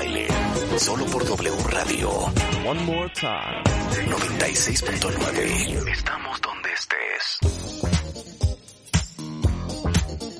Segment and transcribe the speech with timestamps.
[0.00, 0.26] Baile.
[0.78, 2.08] Solo por W Radio.
[2.66, 3.62] One more time.
[4.08, 5.92] 96.9.
[5.92, 7.38] Estamos donde estés.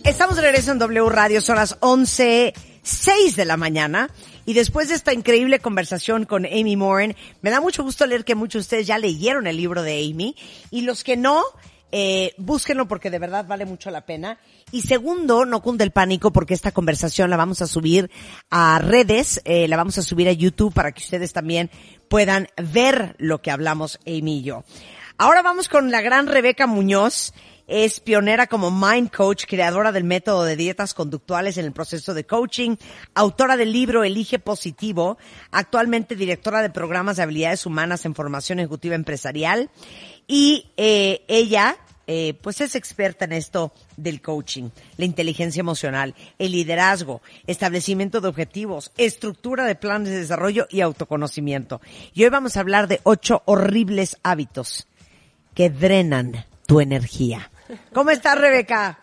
[0.02, 4.08] Estamos de regreso en W Radio, son las 11.06 de la mañana.
[4.46, 8.34] Y después de esta increíble conversación con Amy Moran, me da mucho gusto leer que
[8.34, 10.36] muchos de ustedes ya leyeron el libro de Amy.
[10.70, 11.44] Y los que no,
[11.92, 14.38] eh, búsquenlo porque de verdad vale mucho la pena.
[14.72, 18.10] Y segundo, no cunde el pánico porque esta conversación la vamos a subir
[18.50, 21.70] a redes, eh, la vamos a subir a YouTube para que ustedes también
[22.08, 24.64] puedan ver lo que hablamos Amy y yo.
[25.18, 27.32] Ahora vamos con la gran Rebeca Muñoz.
[27.66, 32.26] Es pionera como Mind Coach, creadora del método de dietas conductuales en el proceso de
[32.26, 32.74] coaching,
[33.14, 35.18] autora del libro Elige Positivo,
[35.52, 39.70] actualmente directora de programas de habilidades humanas en formación ejecutiva empresarial
[40.30, 41.76] y eh, ella
[42.06, 48.28] eh, pues es experta en esto del coaching, la inteligencia emocional, el liderazgo, establecimiento de
[48.28, 51.80] objetivos, estructura de planes de desarrollo y autoconocimiento.
[52.14, 54.86] Y hoy vamos a hablar de ocho horribles hábitos
[55.52, 57.50] que drenan tu energía.
[57.92, 59.00] ¿Cómo estás, Rebeca?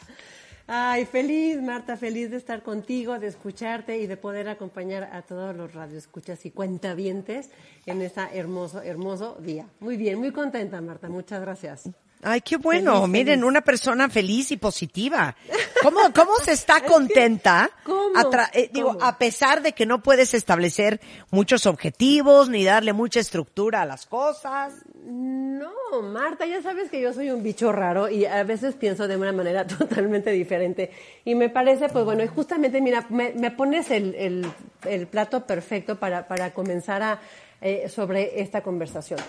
[0.69, 5.55] Ay, feliz, Marta, feliz de estar contigo, de escucharte y de poder acompañar a todos
[5.55, 7.51] los radioescuchas y cuentavientes
[7.85, 9.69] en este hermoso, hermoso día.
[9.79, 11.89] Muy bien, muy contenta, Marta, muchas gracias.
[12.23, 12.93] Ay, qué bueno.
[13.01, 13.43] Feliz, Miren, feliz.
[13.47, 15.35] una persona feliz y positiva.
[15.83, 17.69] ¿Cómo, cómo se está contenta?
[17.83, 18.17] ¿cómo?
[18.17, 19.03] a eh, digo, ¿Cómo?
[19.05, 24.05] a pesar de que no puedes establecer muchos objetivos ni darle mucha estructura a las
[24.07, 24.73] cosas.
[25.05, 25.71] No,
[26.11, 29.31] Marta, ya sabes que yo soy un bicho raro y a veces pienso de una
[29.31, 30.91] manera totalmente diferente.
[31.23, 34.51] Y me parece, pues bueno, y justamente, mira, me, me pones el, el-
[34.85, 37.19] el plato perfecto para, para comenzar a,
[37.61, 39.19] eh, sobre esta conversación.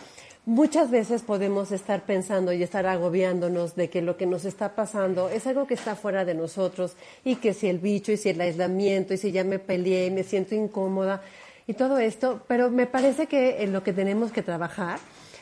[0.49, 5.29] Muchas veces podemos estar pensando y estar agobiándonos de que lo que nos está pasando
[5.29, 8.41] es algo que está fuera de nosotros y que si el bicho y si el
[8.41, 11.21] aislamiento y si ya me peleé y me siento incómoda
[11.67, 15.01] y todo esto, pero me parece que en lo que tenemos que trabajar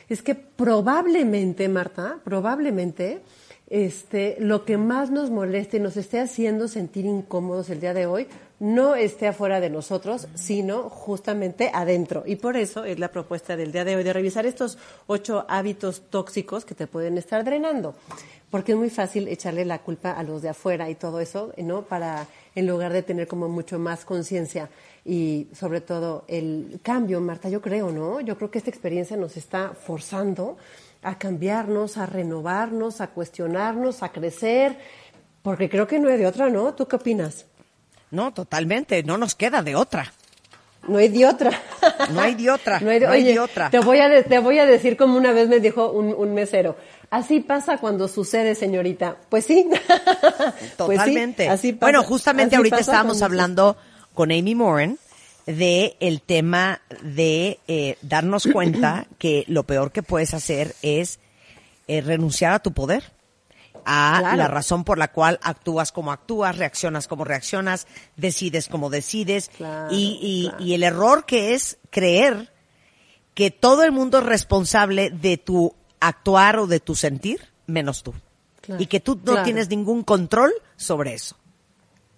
[0.09, 3.21] es que probablemente, Marta, probablemente,
[3.71, 8.07] este, lo que más nos moleste y nos esté haciendo sentir incómodos el día de
[8.07, 8.27] hoy
[8.59, 12.23] no esté afuera de nosotros, sino justamente adentro.
[12.27, 16.03] Y por eso es la propuesta del día de hoy de revisar estos ocho hábitos
[16.11, 17.95] tóxicos que te pueden estar drenando.
[18.51, 21.83] Porque es muy fácil echarle la culpa a los de afuera y todo eso, ¿no?
[21.83, 24.71] Para, en lugar de tener como mucho más conciencia
[25.05, 28.21] y sobre todo el cambio, Marta, yo creo, ¿no?
[28.21, 30.57] Yo creo que esta experiencia nos está forzando
[31.03, 34.79] a cambiarnos, a renovarnos, a cuestionarnos, a crecer,
[35.43, 36.75] porque creo que no hay de otra, ¿no?
[36.75, 37.47] ¿Tú qué opinas?
[38.11, 39.03] No, totalmente.
[39.03, 40.13] No nos queda de otra.
[40.89, 41.51] No hay de otra.
[42.13, 43.71] No hay de otra, No hay de, no hay oye, de otra.
[43.71, 46.33] Te voy, a de- te voy a decir como una vez me dijo un, un
[46.35, 46.77] mesero.
[47.11, 49.17] Así pasa cuando sucede, señorita.
[49.29, 49.69] Pues sí.
[49.79, 51.49] Pues sí, Totalmente.
[51.49, 51.87] así pasa.
[51.87, 53.77] bueno, justamente Así ahorita estábamos hablando
[54.15, 54.99] con Amy Moran
[55.47, 61.19] de el tema de eh, darnos cuenta que lo peor que puedes hacer es
[61.89, 63.05] eh, renunciar a tu poder,
[63.89, 64.37] a Claro.
[64.37, 67.87] la razón por la cual actúas como actúas, reaccionas como reaccionas,
[68.17, 70.65] decides como decides, Claro, y, y- claro.
[70.65, 72.53] y el error que es creer
[73.35, 78.13] que todo el mundo es responsable de tu actuar o de tu sentir, menos tú.
[78.61, 79.43] Claro, y que tú no claro.
[79.45, 81.37] tienes ningún control sobre eso.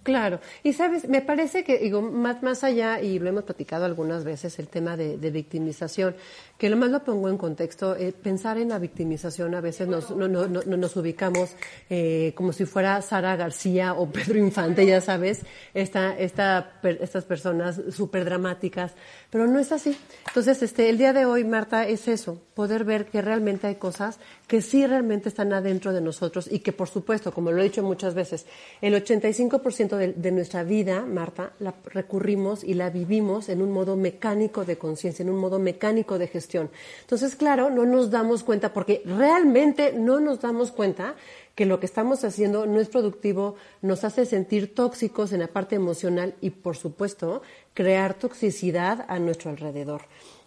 [0.08, 4.24] Claro, y sabes, me parece que, digo, más, más allá, y lo hemos platicado algunas
[4.24, 6.16] veces, el tema de, victimización,
[6.56, 10.10] que lo más lo pongo en contexto, eh, pensar en la victimización a veces nos,
[10.16, 11.50] no, no- no- nos ubicamos
[11.90, 15.42] eh, como si fuera Sara García o Pedro Infante, ya sabes,
[15.74, 18.92] esta, esta, per- estas personas súper dramáticas,
[19.30, 19.96] pero no es así.
[20.26, 24.18] Entonces, este, el día de hoy, Marta, es eso, poder ver que realmente hay cosas
[24.46, 27.82] que sí realmente están adentro de nosotros y que, por supuesto, como lo he dicho
[27.82, 28.46] muchas veces,
[28.80, 33.96] el 85% de, de nuestra vida, Marta, la recurrimos y la vivimos en un modo
[33.96, 36.70] mecánico de conciencia, en un modo mecánico de gestión.
[37.02, 41.16] Entonces, claro, no nos damos cuenta, porque realmente no nos damos cuenta
[41.58, 45.74] que lo que estamos haciendo no es productivo, nos hace sentir tóxicos en la parte
[45.74, 47.42] emocional y, por supuesto,
[47.78, 50.00] crear toxicidad a nuestro alrededor.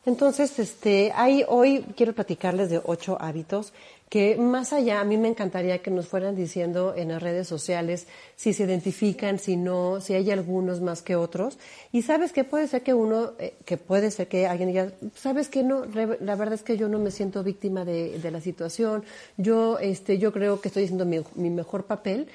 [0.05, 3.71] Entonces, este, hay, hoy quiero platicarles de ocho hábitos
[4.09, 8.07] que más allá, a mí me encantaría que nos fueran diciendo en las redes sociales
[8.35, 11.57] si se identifican, si no, si hay algunos más que otros.
[11.93, 15.47] Y sabes que puede ser que uno, eh, que puede ser que alguien diga, sabes
[15.47, 19.05] que no, la verdad es que yo no me siento víctima de, de la situación,
[19.37, 22.27] yo, este, yo creo que estoy haciendo mi, mi mejor papel.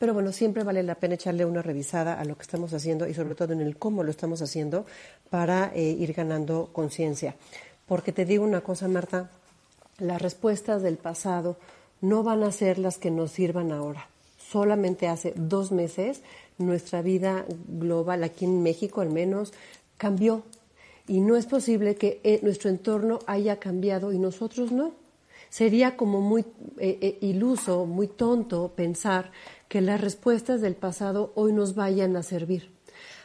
[0.00, 3.12] Pero bueno, siempre vale la pena echarle una revisada a lo que estamos haciendo y
[3.12, 4.86] sobre todo en el cómo lo estamos haciendo
[5.28, 7.36] para eh, ir ganando conciencia.
[7.84, 9.30] Porque te digo una cosa, Marta,
[9.98, 11.58] las respuestas del pasado
[12.00, 14.08] no van a ser las que nos sirvan ahora.
[14.38, 16.22] Solamente hace dos meses
[16.56, 19.52] nuestra vida global, aquí en México al menos,
[19.98, 20.44] cambió
[21.08, 24.92] y no es posible que eh, nuestro entorno haya cambiado y nosotros no.
[25.50, 26.46] Sería como muy
[26.78, 29.32] eh, iluso, muy tonto pensar
[29.70, 32.72] que las respuestas del pasado hoy nos vayan a servir.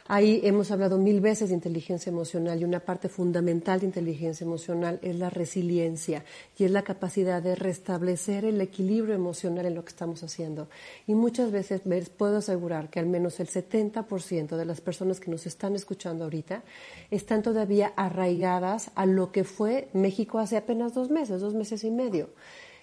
[0.06, 5.00] Ahí hemos hablado mil veces de inteligencia emocional y una parte fundamental de inteligencia emocional
[5.02, 6.24] es la resiliencia
[6.56, 10.68] y es la capacidad de restablecer el equilibrio emocional en lo que estamos haciendo.
[11.08, 11.80] Y muchas veces
[12.16, 16.62] puedo asegurar que al menos el 70% de las personas que nos están escuchando ahorita
[17.10, 21.90] están todavía arraigadas a lo que fue México hace apenas dos meses, dos meses y
[21.90, 22.30] medio.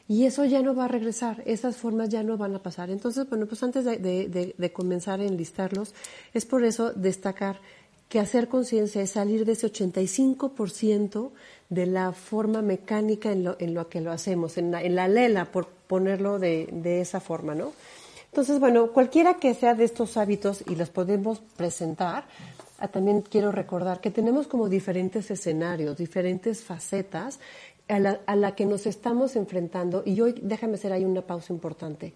[0.08, 2.90] Y eso ya no va a regresar, esas formas ya no van a pasar.
[2.90, 5.94] Entonces, bueno, pues antes de, comenzar a enlistarlos,
[6.34, 7.62] es por eso destacar
[8.10, 11.32] que hacer conciencia es salir de ese 85%
[11.70, 15.08] de la forma mecánica en lo, en lo que lo hacemos, en la, en la
[15.08, 17.72] lela, por ponerlo de, de esa forma, ¿no?
[18.26, 22.26] Entonces, bueno, cualquiera que sea de estos hábitos y los podemos presentar,
[22.80, 27.40] ah, también quiero recordar que tenemos como diferentes escenarios, diferentes facetas
[27.88, 32.14] a la, que nos estamos enfrentando, y hoy déjame hacer ahí una pausa importante.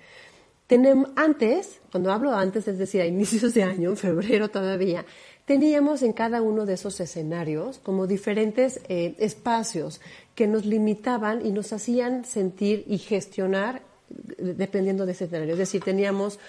[0.65, 5.05] Tenemos, antes, cuando hablo antes, es decir, a inicios de año, en febrero todavía,
[5.45, 10.01] teníamos en cada uno de esos escenarios como diferentes eh, espacios
[10.35, 13.81] que nos limitaban y nos hacían sentir y gestionar
[14.37, 15.53] dependiendo de ese escenario.
[15.53, 16.39] Es decir, teníamos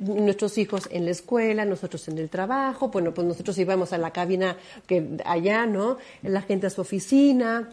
[0.00, 4.12] nuestros hijos en la escuela, nosotros en el trabajo, bueno, pues nosotros íbamos a la
[4.12, 5.98] cabina que allá, ¿no?
[6.22, 7.68] La gente a su oficina,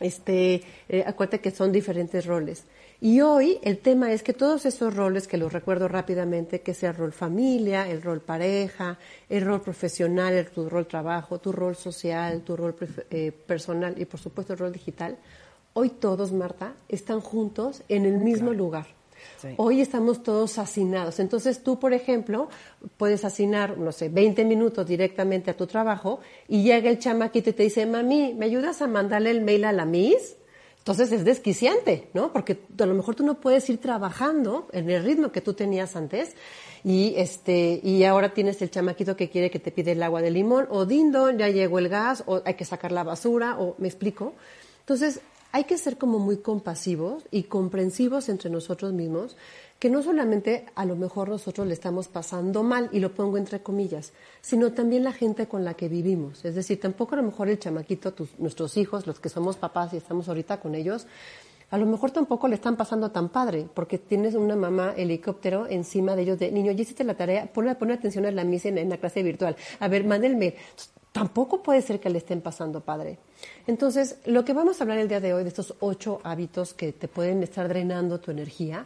[0.00, 2.64] este, eh, acuérdate que son diferentes roles.
[3.00, 6.90] Y hoy el tema es que todos esos roles, que los recuerdo rápidamente, que sea
[6.90, 8.98] el rol familia, el rol pareja,
[9.28, 12.74] el rol profesional, el, tu rol trabajo, tu rol social, tu rol
[13.10, 15.18] eh, personal y por supuesto el rol digital,
[15.74, 18.86] hoy todos, Marta, están juntos en el mismo lugar.
[19.56, 21.20] Hoy estamos todos hacinados.
[21.20, 22.48] Entonces tú, por ejemplo,
[22.96, 27.52] puedes hacinar, no sé, 20 minutos directamente a tu trabajo y llega el chamaquito y
[27.52, 30.36] te dice, mami, ¿me ayudas a mandarle el mail a la Miss?
[30.86, 32.32] Entonces es desquiciante, ¿no?
[32.32, 35.96] Porque a lo mejor tú no puedes ir trabajando en el ritmo que tú tenías
[35.96, 36.36] antes
[36.84, 40.30] y este y ahora tienes el chamaquito que quiere que te pide el agua de
[40.30, 43.88] limón o dindo, ya llegó el gas o hay que sacar la basura o me
[43.88, 44.34] explico.
[44.78, 45.20] Entonces,
[45.52, 49.36] hay que ser como muy compasivos y comprensivos entre nosotros mismos,
[49.78, 53.60] que no solamente a lo mejor nosotros le estamos pasando mal, y lo pongo entre
[53.60, 56.44] comillas, sino también la gente con la que vivimos.
[56.44, 59.98] Es decir, tampoco a lo mejor el chamaquito, nuestros hijos, los que somos papás y
[59.98, 61.06] estamos ahorita con ellos,
[61.70, 66.14] a lo mejor tampoco le están pasando tan padre, porque tienes una mamá helicóptero encima
[66.14, 68.98] de ellos de, niño, ya hiciste la tarea, pon, atención a la misa en, la
[68.98, 69.56] clase virtual.
[69.80, 70.54] A ver, mándenme
[71.16, 73.16] tampoco puede ser que le estén pasando padre.
[73.66, 76.92] Entonces, lo que vamos a hablar el día de hoy, de estos ocho hábitos que
[76.92, 78.84] te pueden estar drenando tu energía,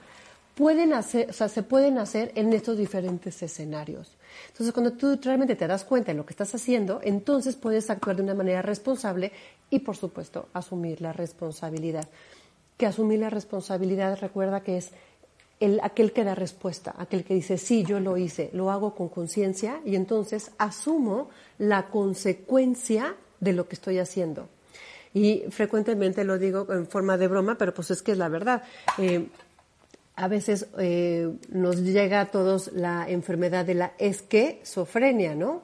[0.54, 4.12] pueden hacer, o sea, se pueden hacer en estos diferentes escenarios.
[4.46, 8.14] Entonces, cuando tú realmente te das cuenta de lo que estás haciendo, entonces puedes actuar
[8.14, 9.32] de una manera responsable
[9.68, 12.08] y, por supuesto, asumir la responsabilidad.
[12.76, 14.92] Que asumir la responsabilidad, recuerda que es
[15.60, 19.08] el, aquel que da respuesta, aquel que dice, sí, yo lo hice, lo hago con
[19.08, 21.28] conciencia y entonces asumo
[21.58, 24.48] la consecuencia de lo que estoy haciendo.
[25.12, 28.62] Y frecuentemente lo digo en forma de broma, pero pues es que es la verdad.
[28.98, 29.26] Eh,
[30.16, 35.62] a veces eh, nos llega a todos la enfermedad de la esquizofrenia, ¿no?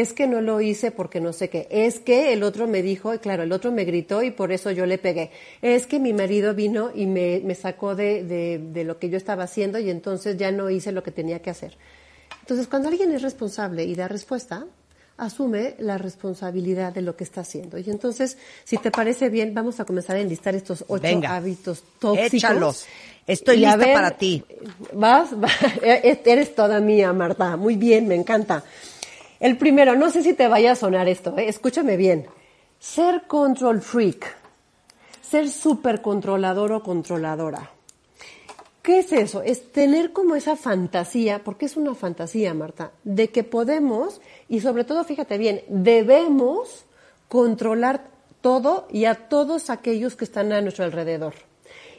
[0.00, 3.14] Es que no lo hice porque no sé qué, es que el otro me dijo,
[3.14, 5.30] y claro, el otro me gritó y por eso yo le pegué,
[5.62, 9.16] es que mi marido vino y me, me sacó de, de, de lo que yo
[9.16, 11.76] estaba haciendo y entonces ya no hice lo que tenía que hacer.
[12.40, 14.66] Entonces, cuando alguien es responsable y da respuesta,
[15.16, 17.78] asume la responsabilidad de lo que está haciendo.
[17.78, 22.34] Y entonces, si te parece bien, vamos a comenzar a enlistar estos ocho hábitos tóxicos.
[22.34, 22.86] Échalos.
[23.26, 24.44] Estoy lista para ti.
[24.92, 25.30] ¿Vas?
[25.82, 27.56] Eres toda mía, Marta.
[27.56, 28.62] Muy bien, me encanta.
[29.40, 31.48] El primero, no sé si te vaya a sonar esto, ¿eh?
[31.48, 32.26] escúchame bien.
[32.78, 34.34] Ser control freak,
[35.22, 37.70] ser súper controlador o controladora.
[38.82, 39.42] ¿Qué es eso?
[39.42, 44.84] Es tener como esa fantasía, porque es una fantasía, Marta, de que podemos, y sobre
[44.84, 46.84] todo, fíjate bien, debemos
[47.28, 48.04] controlar
[48.40, 51.34] todo y a todos aquellos que están a nuestro alrededor.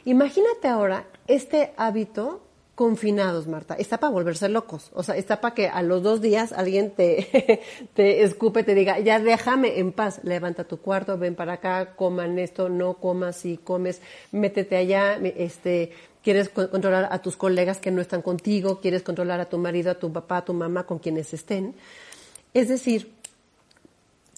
[0.06, 2.40] Imagínate ahora este hábito
[2.78, 3.74] confinados, Marta.
[3.74, 4.92] Está para volverse locos.
[4.94, 7.60] O sea, está para que a los dos días alguien te,
[7.94, 10.20] te escupe, te diga, ya déjame en paz.
[10.22, 15.90] Levanta tu cuarto, ven para acá, coman esto, no comas, si comes, métete allá, este,
[16.22, 19.96] quieres controlar a tus colegas que no están contigo, quieres controlar a tu marido, a
[19.96, 21.74] tu papá, a tu mamá, con quienes estén.
[22.54, 23.10] Es decir,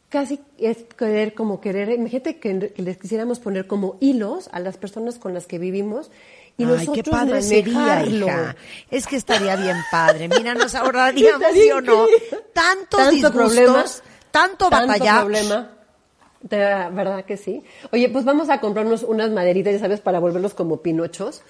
[0.08, 5.18] casi es querer como querer, imagínate que les quisiéramos poner como hilos a las personas
[5.18, 6.10] con las que vivimos
[6.60, 8.56] y Ay, qué padre sería, hija.
[8.90, 10.28] Es que estaría bien padre.
[10.28, 12.06] Mira, nos ahorraríamos, ¿sí o no?
[12.52, 15.20] Tantos disgustos, tanto, tanto batallar.
[15.20, 15.70] problema.
[16.42, 17.62] De verdad que sí.
[17.92, 21.42] Oye, pues vamos a comprarnos unas maderitas, ya sabes, para volverlos como pinochos.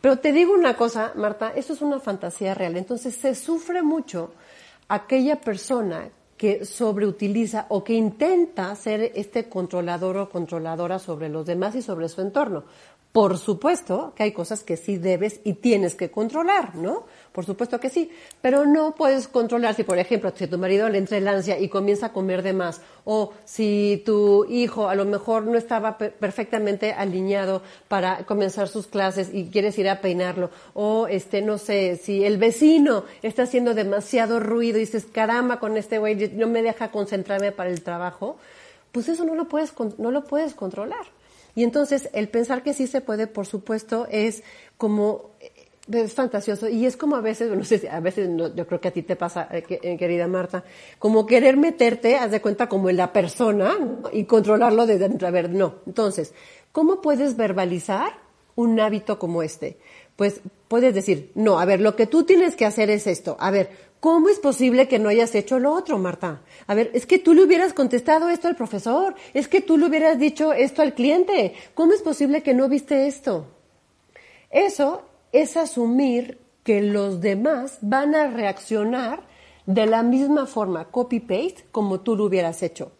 [0.00, 2.76] Pero te digo una cosa, Marta, esto es una fantasía real.
[2.76, 4.32] Entonces se sufre mucho
[4.88, 11.76] aquella persona que sobreutiliza o que intenta ser este controlador o controladora sobre los demás
[11.76, 12.64] y sobre su entorno.
[13.12, 17.04] Por supuesto que hay cosas que sí debes y tienes que controlar, ¿no?
[17.32, 20.96] Por supuesto que sí, pero no puedes controlar si, por ejemplo, si tu marido le
[20.96, 25.04] entra el ansia y comienza a comer de más, o si tu hijo a lo
[25.04, 31.06] mejor no estaba perfectamente alineado para comenzar sus clases y quieres ir a peinarlo, o
[31.06, 35.98] este, no sé, si el vecino está haciendo demasiado ruido y dices, caramba, con este
[35.98, 38.38] güey no me deja concentrarme para el trabajo,
[38.90, 41.04] pues eso no lo puedes, no lo puedes controlar.
[41.54, 44.42] Y entonces el pensar que sí se puede, por supuesto, es
[44.78, 45.52] como eh,
[45.90, 48.88] es fantasioso y es como a veces, no sé si a veces yo creo que
[48.88, 50.64] a ti te pasa, eh, eh, querida Marta,
[50.98, 53.76] como querer meterte, haz de cuenta como en la persona
[54.12, 55.26] y controlarlo desde dentro.
[55.26, 55.76] A ver, no.
[55.86, 56.34] Entonces,
[56.70, 58.12] ¿cómo puedes verbalizar
[58.54, 59.78] un hábito como este?
[60.16, 63.36] Pues puedes decir, no, a ver, lo que tú tienes que hacer es esto.
[63.40, 63.70] A ver,
[64.02, 66.42] ¿Cómo es posible que no hayas hecho lo otro, Marta?
[66.66, 69.86] A ver, es que tú le hubieras contestado esto al profesor, es que tú le
[69.86, 71.54] hubieras dicho esto al cliente.
[71.74, 73.46] ¿Cómo es posible que no viste esto?
[74.50, 79.22] Eso es asumir que los demás van a reaccionar
[79.66, 82.90] de la misma forma, copy-paste, como tú lo hubieras hecho.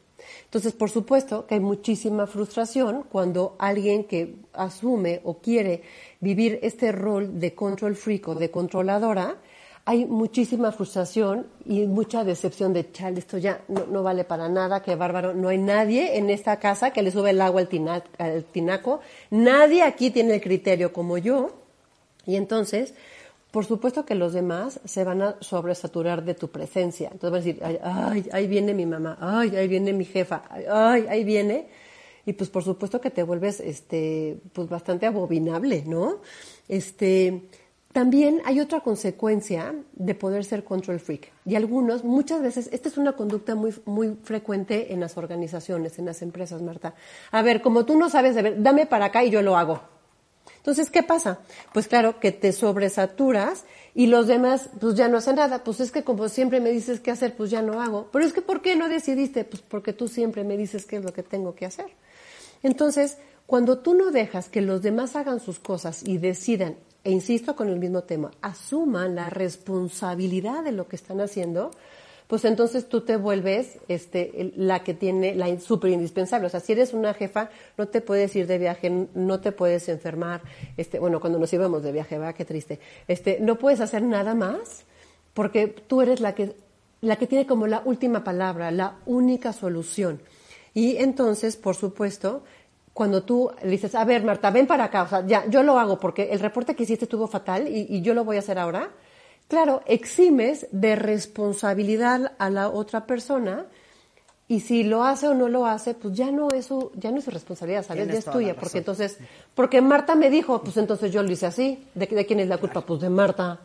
[0.45, 5.83] Entonces, por supuesto que hay muchísima frustración cuando alguien que asume o quiere
[6.21, 9.39] vivir este rol de control freak o de controladora,
[9.85, 14.95] hay muchísima frustración y mucha decepción de, chal, esto ya no, vale para nada, qué
[14.95, 19.01] bárbaro, no hay nadie en esta casa que le sube el agua al, al tinaco,
[19.31, 21.63] nadie aquí tiene el criterio como yo,
[22.27, 22.95] y entonces,
[23.51, 27.11] por supuesto que los demás se van a sobresaturar de tu presencia.
[27.13, 30.45] Entonces van a decir, ay, ay, ahí viene mi mamá, ay, ahí viene mi jefa,
[30.71, 31.69] ay, ahí viene.
[32.25, 36.21] Y pues por supuesto que te vuelves, este, pues bastante abominable, ¿no?
[36.69, 37.43] Este,
[37.93, 41.31] también hay otra consecuencia de poder ser control freak.
[41.45, 46.07] Y algunos, muchas veces, esta es una conducta muy, muy frecuente en las organizaciones, en
[46.07, 46.95] las empresas, Marta.
[47.31, 49.83] A ver, como tú no sabes, a ver, dame para acá y yo lo hago.
[50.57, 51.41] Entonces, ¿qué pasa?
[51.75, 55.63] Pues claro, que te sobresaturas y los demás, pues ya no hacen nada.
[55.63, 58.09] Pues es que como siempre me dices qué hacer, pues ya no hago.
[58.13, 59.45] Pero es que, ¿por qué no decidiste?
[59.45, 61.87] Pues porque tú siempre me dices qué es lo que tengo que hacer.
[62.63, 67.57] Entonces, cuando tú no dejas que los demás hagan sus cosas y decidan e insisto
[67.57, 71.71] con el mismo tema, asuman la responsabilidad de lo que están haciendo,
[72.33, 76.47] pues entonces tú te vuelves este, la que tiene la súper indispensable.
[76.47, 79.89] O sea, si eres una jefa, no te puedes ir de viaje, no te puedes
[79.91, 80.41] enfermar.
[80.79, 82.81] Este, bueno, cuando nos íbamos de viaje, va, qué triste.
[83.07, 84.87] Este, no puedes hacer nada más
[85.35, 86.55] porque tú eres la que,
[87.03, 90.23] la que tiene como la última palabra, la única solución.
[90.73, 92.45] Y entonces, por supuesto,
[92.93, 95.79] cuando tú le dices, a ver, Marta, ven para acá, o sea, ya, yo lo
[95.79, 98.91] hago porque el reporte que hiciste estuvo fatal y, yo lo voy a hacer ahora.
[99.49, 103.67] Claro, eximes de responsabilidad a la otra persona
[104.49, 107.19] y si lo hace o no lo hace, pues ya no es su, ya no
[107.19, 108.09] es su responsabilidad, ¿sabes?
[108.09, 109.19] Ya es tuya, porque entonces,
[109.55, 111.87] porque Marta me dijo, pues entonces yo lo hice así.
[111.95, 112.83] ¿De, de quién es la culpa?
[112.83, 113.61] Pues de Marta.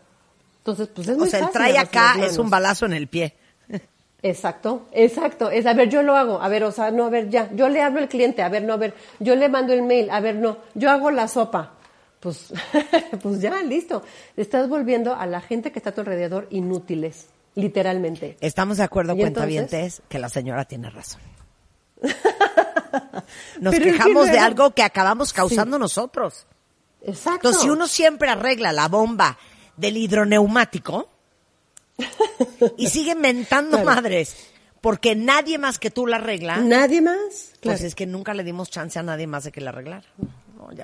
[0.59, 3.33] Entonces, pues es muy O sea, el trae acá es un balazo en el pie.
[4.29, 5.49] Exacto, exacto.
[5.49, 6.41] Es, a ver, yo lo hago.
[6.41, 7.49] A ver, o sea, no, a ver, ya.
[7.53, 8.41] Yo le hablo al cliente.
[8.41, 8.93] A ver, no, a ver.
[9.19, 10.09] Yo le mando el mail.
[10.09, 10.57] A ver, no.
[10.73, 11.73] Yo hago la sopa.
[12.19, 12.51] Pues,
[13.21, 14.03] pues ya, listo.
[14.35, 18.37] Estás volviendo a la gente que está a tu alrededor inútiles, literalmente.
[18.41, 21.21] Estamos de acuerdo, cuentavientes, que la señora tiene razón.
[23.61, 26.45] Nos quejamos de algo que acabamos causando nosotros.
[27.01, 27.47] Exacto.
[27.47, 29.37] Entonces, si uno siempre arregla la bomba
[29.75, 31.09] del hidroneumático,
[32.77, 34.35] y sigue mentando madres.
[34.81, 36.57] Porque nadie más que tú la arregla.
[36.57, 37.53] Nadie más.
[37.61, 40.07] Pues es que nunca le dimos chance a nadie más de que la arreglara.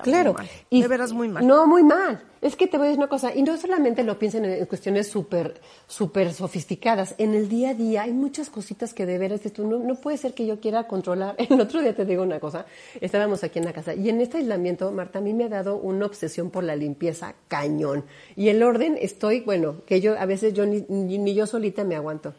[0.02, 0.36] Claro.
[0.70, 1.46] Y de veras muy mal.
[1.46, 2.22] No, muy mal.
[2.40, 5.08] Es que te voy a decir una cosa, y no solamente lo piensen en cuestiones
[5.08, 7.14] súper, súper sofisticadas.
[7.18, 10.18] En el día a día hay muchas cositas que de veras esto no, no puede
[10.18, 11.36] ser que yo quiera controlar.
[11.50, 12.66] El otro día te digo una cosa,
[13.00, 15.76] estábamos aquí en la casa, y en este aislamiento, Marta, a mí me ha dado
[15.76, 18.04] una obsesión por la limpieza cañón.
[18.36, 21.96] Y el orden estoy, bueno, que yo a veces yo ni, ni yo solita me
[21.96, 22.34] aguanto.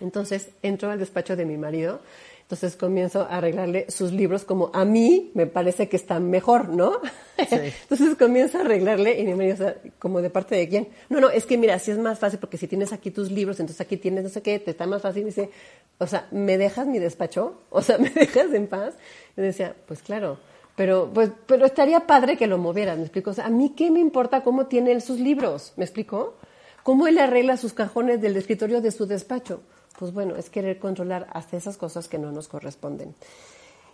[0.00, 2.00] Entonces entro al despacho de mi marido
[2.48, 6.98] entonces comienzo a arreglarle sus libros como a mí me parece que están mejor, ¿no?
[7.36, 10.88] Entonces comienzo a arreglarle y me dice, como de parte de quién.
[11.10, 13.60] No, no, es que mira, así es más fácil porque si tienes aquí tus libros,
[13.60, 15.24] entonces aquí tienes no sé qué, te está más fácil.
[15.24, 15.50] Y dice,
[15.98, 17.60] o sea, ¿me dejas mi despacho?
[17.70, 18.94] O sea, ¿me dejas en paz?
[19.36, 20.38] Y decía, pues claro.
[20.74, 23.32] Pero, pues, pero estaría padre que lo movieras, ¿me explico?
[23.32, 26.36] O sea, a mí qué me importa cómo tiene él sus libros, ¿me explico?
[26.82, 29.60] ¿Cómo él arregla sus cajones del escritorio de su despacho?
[29.98, 33.14] Pues bueno, es querer controlar hasta esas cosas que no nos corresponden.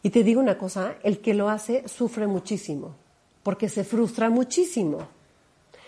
[0.02, 2.94] Y te digo una cosa, el que lo hace sufre muchísimo,
[3.42, 5.08] porque se frustra muchísimo.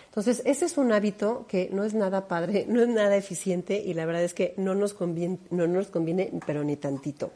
[0.07, 3.93] Entonces, ese es un hábito que no es nada padre, no es nada eficiente y
[3.93, 7.31] la verdad es que no nos conviene, no nos conviene pero ni tantito.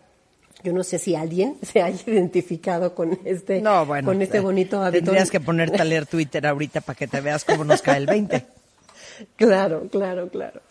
[0.63, 4.07] Yo no sé si alguien se haya identificado con este, No, bueno.
[4.07, 5.05] con este bonito hábito.
[5.05, 8.07] Tendrías que ponerte a leer Twitter ahorita para que te veas cómo nos cae el
[8.07, 8.45] 20.
[9.35, 10.61] Claro, claro, claro.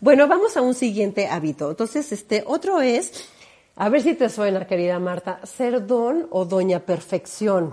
[0.00, 1.70] Bueno, vamos a un siguiente hábito.
[1.70, 3.28] Entonces, este otro es,
[3.76, 7.72] a ver si te suena, querida Marta, ser don o doña perfección.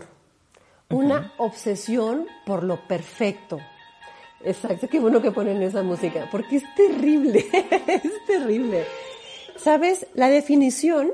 [0.90, 3.60] Una obsesión por lo perfecto.
[4.44, 7.46] Exacto, qué bueno que ponen esa música, porque es terrible,
[7.88, 8.86] es terrible.
[9.58, 10.06] ¿Sabes?
[10.14, 11.12] La definición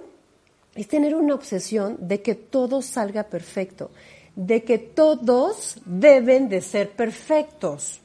[0.76, 3.92] es tener una obsesión de que todo salga perfecto,
[4.36, 8.00] de que todos deben de ser perfectos,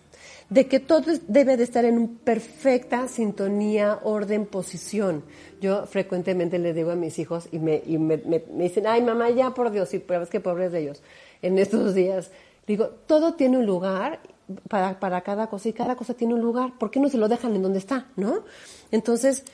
[0.50, 5.24] de que todo debe de estar en perfecta sintonía, orden, posición.
[5.60, 9.30] Yo frecuentemente les digo a mis hijos y me, y me, me- dicen, ay mamá,
[9.30, 11.02] ya por Dios, y es que pobres de ellos,
[11.42, 12.30] en estos días.
[12.66, 14.20] Digo, todo tiene un lugar
[14.68, 16.78] para, para cada cosa y cada cosa tiene un lugar.
[16.78, 18.44] ¿Por qué no se lo dejan en donde está, no?
[18.90, 19.44] Entonces,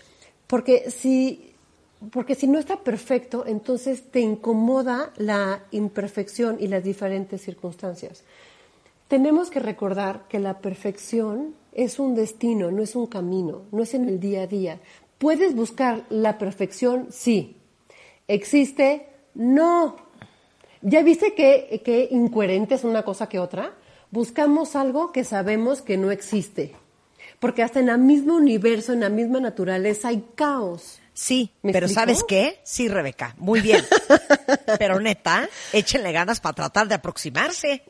[0.47, 1.55] porque si,
[2.13, 8.25] porque si no está perfecto, entonces te incomoda la imperfección y las diferentes circunstancias.
[9.11, 13.93] Tenemos que recordar que la perfección es un destino, no es un camino, no es
[13.95, 14.79] en el día a día.
[15.19, 17.09] ¿Puedes buscar la perfección?
[17.11, 17.57] Sí.
[18.29, 19.09] ¿Existe?
[19.35, 19.97] No.
[20.81, 23.75] ¿Ya viste que, que incoherente es una cosa que otra?
[24.13, 26.77] Buscamos algo que sabemos que no existe.
[27.41, 31.00] Porque hasta en el mismo universo, en la misma naturaleza, hay caos.
[31.15, 32.01] Sí, ¿Me pero explico?
[32.01, 32.61] ¿sabes qué?
[32.65, 33.85] Sí, Rebeca, muy bien.
[34.79, 37.83] pero neta, échenle ganas para tratar de aproximarse.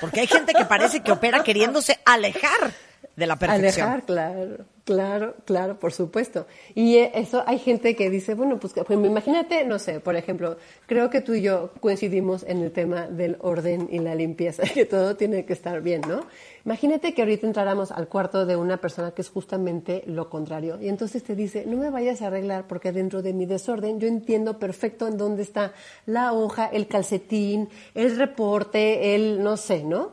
[0.00, 2.72] Porque hay gente que parece que opera queriéndose alejar
[3.16, 3.86] de la perfección.
[3.86, 6.46] Alejar, claro, claro, claro, por supuesto.
[6.74, 10.56] Y eh, eso hay gente que dice, bueno, pues, pues imagínate, no sé, por ejemplo,
[10.86, 14.86] creo que tú y yo coincidimos en el tema del orden y la limpieza, que
[14.86, 16.22] todo tiene que estar bien, ¿no?
[16.64, 20.88] Imagínate que ahorita entráramos al cuarto de una persona que es justamente lo contrario y
[20.88, 24.58] entonces te dice, no me vayas a arreglar porque dentro de mi desorden yo entiendo
[24.58, 25.72] perfecto en dónde está
[26.06, 30.12] la hoja, el calcetín, el reporte, el no sé, ¿no?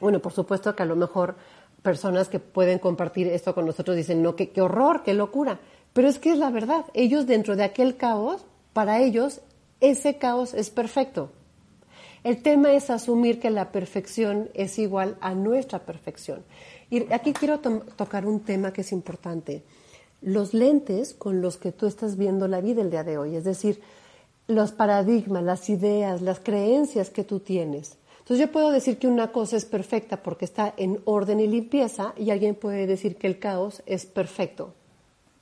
[0.00, 1.36] Bueno, por supuesto que a lo mejor
[1.82, 5.60] personas que pueden compartir esto con nosotros dicen, no, qué, horror, qué locura.
[5.92, 6.84] Pero es que es la verdad.
[6.94, 9.40] Ellos dentro de aquel caos, para ellos,
[9.80, 11.30] ese caos es perfecto.
[12.22, 16.44] El tema es asumir que la perfección es igual a nuestra perfección.
[16.90, 19.62] Y aquí quiero to- tocar un tema que es importante.
[20.20, 23.44] Los lentes con los que tú estás viendo la vida el día de hoy, es
[23.44, 23.80] decir,
[24.46, 27.96] los paradigmas, las ideas, las creencias que tú tienes.
[28.30, 32.14] Entonces yo puedo decir que una cosa es perfecta porque está en orden y limpieza
[32.16, 34.72] y alguien puede decir que el caos es perfecto.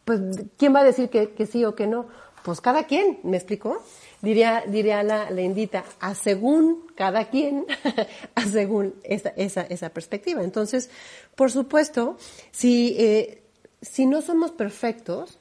[0.06, 0.18] Pues,
[0.56, 2.06] ¿quién va a decir que, que sí o que no?
[2.42, 3.82] Pues cada quien, ¿me explicó?
[4.22, 7.66] Diría, diría la, la a según cada quien,
[8.34, 10.42] a según esa, esa, esa perspectiva.
[10.42, 10.88] Entonces,
[11.34, 12.16] por supuesto,
[12.52, 13.42] si, eh,
[13.82, 15.38] si no somos perfectos,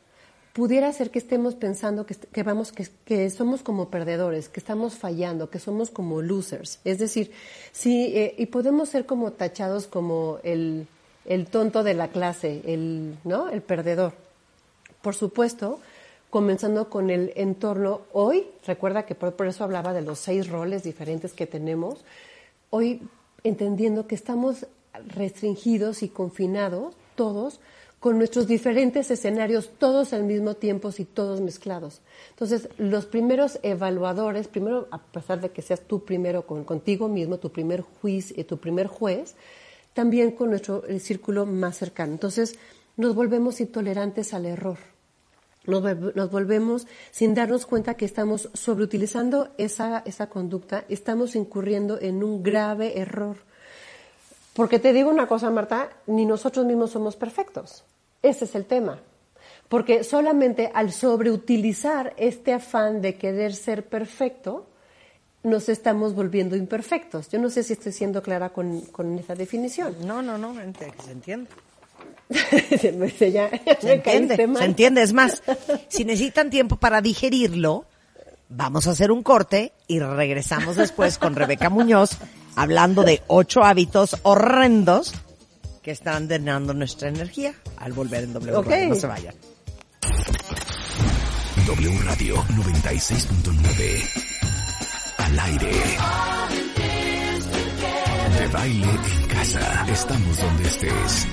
[0.57, 5.59] pudiera ser que estemos pensando que, vamos, que somos como perdedores, que estamos fallando, que
[5.59, 6.79] somos como losers.
[6.83, 7.31] Es decir,
[7.71, 10.87] sí, eh, y podemos ser como tachados como el,
[11.25, 13.49] el tonto de la clase, el, ¿no?
[13.49, 14.13] El perdedor.
[15.03, 15.79] Por supuesto,
[16.31, 20.81] comenzando con el entorno, hoy, recuerda que por, por eso hablaba de los seis roles
[20.81, 22.03] diferentes que tenemos,
[22.71, 23.03] hoy
[23.43, 24.65] entendiendo que estamos
[25.05, 27.59] restringidos y confinados, todos,
[28.07, 31.99] con nuestros diferentes escenarios, todos al mismo tiempo y todos mezclados.
[32.29, 37.37] Entonces, los primeros evaluadores, primero, a pesar de que seas tú primero con, contigo mismo,
[37.37, 39.35] tu primer juicio, eh, tu primer juez,
[39.93, 42.13] también con nuestro círculo más cercano.
[42.13, 42.57] Entonces,
[42.95, 44.77] nos volvemos intolerantes al error.
[45.65, 45.83] Nos,
[46.15, 52.41] nos volvemos sin darnos cuenta que estamos sobreutilizando esa, esa conducta, estamos incurriendo en un
[52.41, 53.35] grave error.
[54.53, 57.83] Porque te digo una cosa, Marta, ni nosotros mismos somos perfectos.
[58.21, 58.99] Ese es el tema.
[59.69, 64.67] Porque solamente al sobreutilizar este afán de querer ser perfecto,
[65.43, 67.29] nos estamos volviendo imperfectos.
[67.29, 69.95] Yo no sé si estoy siendo clara con, con esa definición.
[70.05, 71.49] No, no, no, se entiende.
[72.97, 75.01] Pues ya, ya Se entiende, se entiende.
[75.01, 75.41] Es más,
[75.87, 77.85] si necesitan tiempo para digerirlo,
[78.49, 82.17] vamos a hacer un corte y regresamos después con Rebeca Muñoz
[82.55, 85.13] hablando de ocho hábitos horrendos
[85.87, 88.57] que están drenando nuestra energía al volver en W.
[88.57, 88.67] Ok.
[88.67, 88.89] Radio.
[88.89, 89.33] No se vayan.
[91.65, 95.15] W Radio 96.9.
[95.17, 95.71] Al aire.
[98.37, 99.85] De baile en casa.
[99.89, 101.25] Estamos donde estés.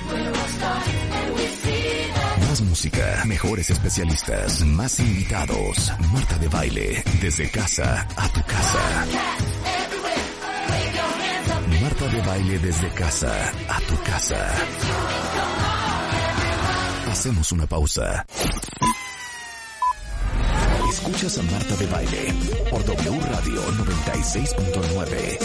[2.49, 5.93] Más música, mejores especialistas, más invitados.
[6.13, 9.05] Marta de baile, desde casa a tu casa.
[11.95, 14.53] Marta de baile desde casa a tu casa.
[17.09, 18.27] Hacemos una pausa.
[20.91, 22.35] Escuchas a Marta de baile
[22.69, 25.39] por W Radio 96.9.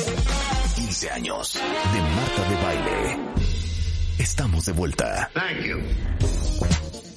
[0.76, 3.20] 15 años de Marta de baile.
[4.18, 5.30] Estamos de vuelta.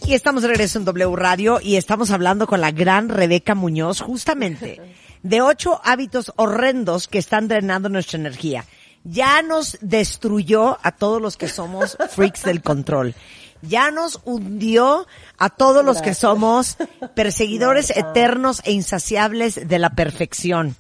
[0.05, 4.03] Y estamos de regreso en W Radio y estamos hablando con la gran Rebeca Muñoz
[4.03, 4.79] justamente
[5.23, 8.67] de ocho hábitos horrendos que están drenando nuestra energía.
[9.05, 13.15] Ya nos destruyó a todos los que somos freaks del control.
[13.63, 15.07] Ya nos hundió
[15.39, 16.77] a todos los que somos
[17.15, 20.77] perseguidores eternos e insaciables de la perfección.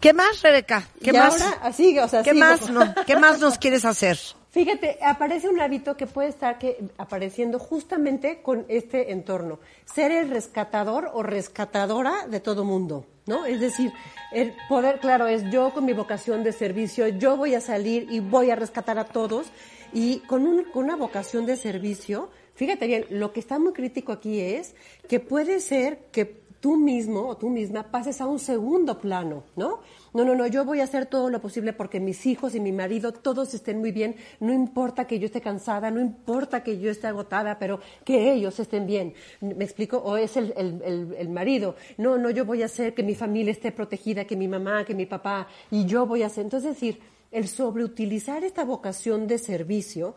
[0.00, 0.86] ¿Qué más, Rebeca?
[1.02, 1.40] ¿Qué Y más?
[1.40, 2.44] ahora, así, o sea, ¿Qué sigo.
[2.44, 2.94] más, no?
[3.06, 4.18] ¿Qué más nos quieres hacer?
[4.50, 9.58] Fíjate, aparece un hábito que puede estar que, apareciendo justamente con este entorno.
[9.84, 13.46] Ser el rescatador o rescatadora de todo mundo, ¿no?
[13.46, 13.92] Es decir,
[14.32, 18.20] el poder, claro, es yo con mi vocación de servicio, yo voy a salir y
[18.20, 19.46] voy a rescatar a todos.
[19.92, 24.12] Y con, un- con una vocación de servicio, fíjate bien, lo que está muy crítico
[24.12, 24.74] aquí es
[25.08, 29.80] que puede ser que tú mismo o tú misma pases a un segundo plano, ¿no?
[30.14, 32.70] No, no, no, yo voy a hacer todo lo posible porque mis hijos y mi
[32.70, 36.88] marido todos estén muy bien, no importa que yo esté cansada, no importa que yo
[36.90, 39.12] esté agotada, pero que ellos estén bien.
[39.40, 39.98] ¿Me explico?
[39.98, 43.16] O es el, el- el- el marido, no, no, yo voy a hacer que mi
[43.16, 46.44] familia esté protegida, que mi mamá, que mi papá, y yo voy a hacer.
[46.44, 47.00] Entonces, es decir,
[47.32, 50.14] el sobreutilizar esta vocación de servicio,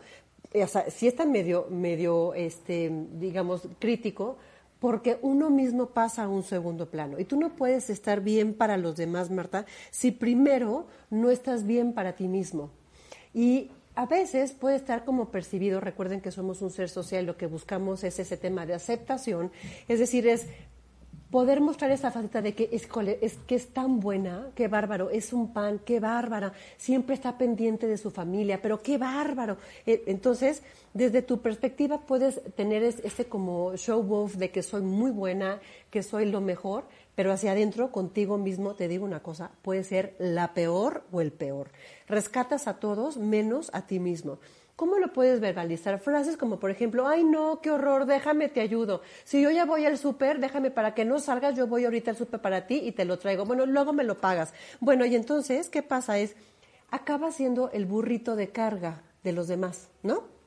[0.52, 4.38] eh, sí está medio, medio, este, digamos, crítico,
[4.80, 7.18] porque uno mismo pasa a un segundo plano.
[7.18, 11.92] Y tú no puedes estar bien para los demás, Marta, si primero no estás bien
[11.92, 12.70] para ti mismo.
[13.34, 17.46] Y a veces puede estar como percibido, recuerden que somos un ser social, lo que
[17.46, 19.50] buscamos es ese tema de aceptación,
[19.88, 20.46] es decir, es
[21.30, 22.88] poder mostrar esa faceta de que es,
[23.20, 27.86] es que es tan buena, qué bárbaro, es un pan, qué bárbara, siempre está pendiente
[27.86, 29.58] de su familia, pero qué bárbaro.
[29.84, 30.62] Eh, Entonces,
[30.94, 35.60] desde tu perspectiva puedes tener es- ese como show off de que soy muy buena,
[35.90, 40.14] que soy lo mejor, pero hacia adentro, contigo mismo, te digo una cosa, puede ser
[40.18, 41.70] la peor o el peor.
[42.06, 44.38] Rescatas a todos menos a ti mismo.
[44.78, 45.98] ¿Cómo lo puedes verbalizar?
[45.98, 49.02] Frases como, por ejemplo, ay no, qué horror, déjame, te ayudo.
[49.24, 52.16] Si yo ya voy al súper, déjame para que no salgas, yo voy ahorita al
[52.16, 53.44] súper para ti y te lo traigo.
[53.44, 54.54] Bueno, luego me lo pagas.
[54.78, 56.20] Bueno, y entonces, ¿qué pasa?
[56.20, 56.36] Es,
[56.92, 60.38] acaba siendo el burrito de carga de los demás, ¿no?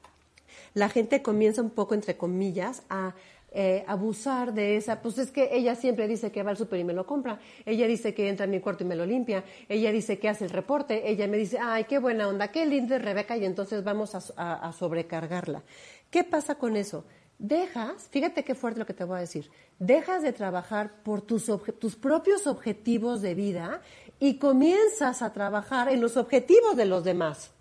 [0.74, 3.13] la gente comienza un poco, entre comillas, a
[3.54, 6.86] eh, abusar de esa, pues es que ella siempre dice que va al súper y
[6.86, 9.92] me lo compra, ella dice que entra en mi cuarto y me lo limpia, ella
[9.92, 13.02] dice que hace el reporte, ella me dice, ay, qué buena onda, qué linda es
[13.02, 15.64] Rebeca, y entonces vamos a, sobrecargarla.
[16.10, 17.04] ¿Qué pasa con eso?
[17.40, 21.52] Dejas, fíjate qué fuerte lo que te voy a decir, dejas de trabajar por tus,
[21.78, 23.82] tus propios objetivos de vida
[24.18, 27.52] y comienzas a trabajar en los objetivos de los demás.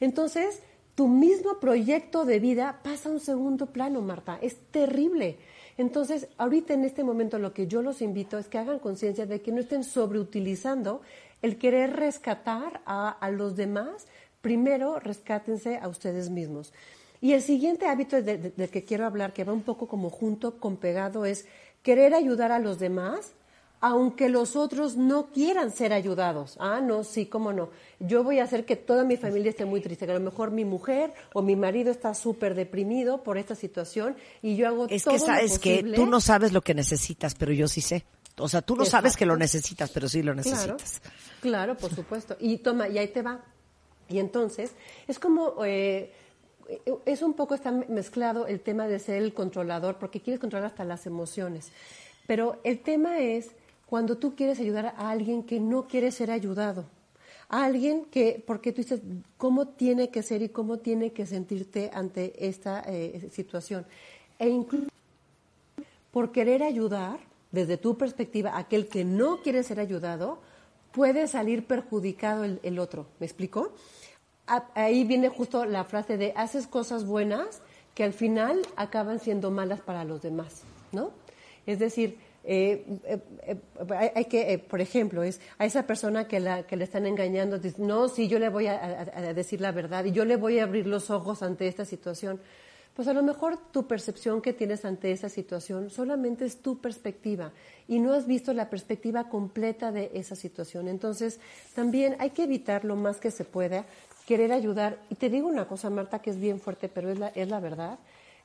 [0.00, 0.62] Entonces,
[0.98, 4.36] tu mismo proyecto de vida pasa a un segundo plano, Marta.
[4.42, 5.36] Es terrible.
[5.76, 9.40] Entonces, ahorita en este momento lo que yo los invito es que hagan conciencia de
[9.40, 11.00] que no estén sobreutilizando
[11.40, 14.08] el querer rescatar a, los demás.
[14.40, 16.72] Primero, rescátense a ustedes mismos.
[17.20, 20.10] Y el siguiente hábito de- de- del que quiero hablar, que va un poco como
[20.10, 21.46] junto con pegado, es
[21.84, 23.34] querer ayudar a los demás
[23.80, 26.56] aunque los otros no quieran ser ayudados.
[26.58, 27.70] Ah, no, sí, cómo no.
[28.00, 30.50] Yo voy a hacer que toda mi familia esté muy triste, que a lo mejor
[30.50, 35.04] mi mujer o mi marido está súper deprimido por esta situación y yo hago Es
[35.04, 35.96] todo que lo sabes que posible.
[35.96, 38.04] tú no sabes lo que necesitas, pero yo sí sé.
[38.40, 41.00] O sea, tú no sabes que lo necesitas, pero sí lo Claro, necesitas.
[41.40, 42.36] claro, por supuesto.
[42.38, 43.40] Y toma, y ahí te va.
[44.08, 44.72] Y entonces,
[45.08, 46.12] es como, eh,
[47.04, 50.84] es un poco está mezclado el tema de ser el controlador, porque quieres controlar hasta
[50.84, 51.72] las emociones.
[52.28, 53.50] Pero el tema es
[53.88, 56.84] cuando tú quieres ayudar a alguien que no quiere ser ayudado.
[57.48, 59.00] A alguien que, porque tú dices,
[59.38, 63.86] ¿cómo tiene que ser y cómo tiene que sentirte ante esta eh, situación?
[64.38, 64.88] E incluso
[66.10, 67.18] por querer ayudar,
[67.50, 70.38] desde tu perspectiva, aquel que no quiere ser ayudado,
[70.92, 73.06] puede salir perjudicado el, el otro.
[73.20, 73.72] ¿Me explico?
[74.46, 77.62] A- ahí viene justo la frase de haces cosas buenas
[77.94, 81.10] que al final acaban siendo malas para los demás, ¿no?
[81.66, 82.18] Es decir,
[82.50, 87.04] eh, eh, eh, hay, que, eh, por ejemplo, es a esa persona que, le están
[87.04, 90.62] engañando, no, sí, yo le voy a decir la verdad y yo le voy a
[90.62, 92.40] abrir los ojos ante esta situación.
[92.96, 97.52] Pues a lo mejor tu percepción que tienes ante esa situación solamente es tu perspectiva
[97.86, 100.88] y no has visto la perspectiva completa de esa situación.
[100.88, 101.40] Entonces,
[101.74, 103.84] también hay que evitar lo más que se pueda
[104.26, 104.98] querer ayudar.
[105.10, 107.60] Y te digo una cosa, Marta, que es bien fuerte, pero es la, es la
[107.60, 107.98] verdad.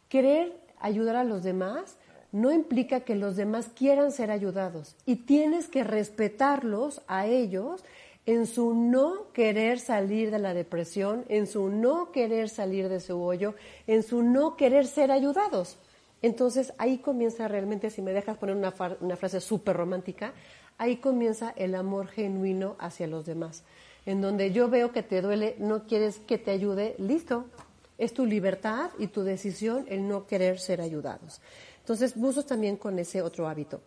[0.09, 1.97] Querer ayudar a los demás
[2.33, 7.85] no implica que los demás quieran ser ayudados y tienes que respetarlos a ellos
[8.25, 13.21] en su no querer salir de la depresión, en su no querer salir de su
[13.21, 13.53] hoyo,
[13.85, 15.77] en su no querer ser ayudados.
[16.23, 20.33] Entonces ahí comienza realmente, si me dejas poner una, una frase súper romántica,
[20.79, 23.63] ahí comienza el amor genuino hacia los demás.
[24.07, 27.45] En donde yo veo que te duele, no quieres que te ayude, listo.
[27.99, 31.41] Es tu libertad y tu decisión el no querer ser ayudados.
[31.83, 33.81] Entonces, buzos también con ese otro hábito.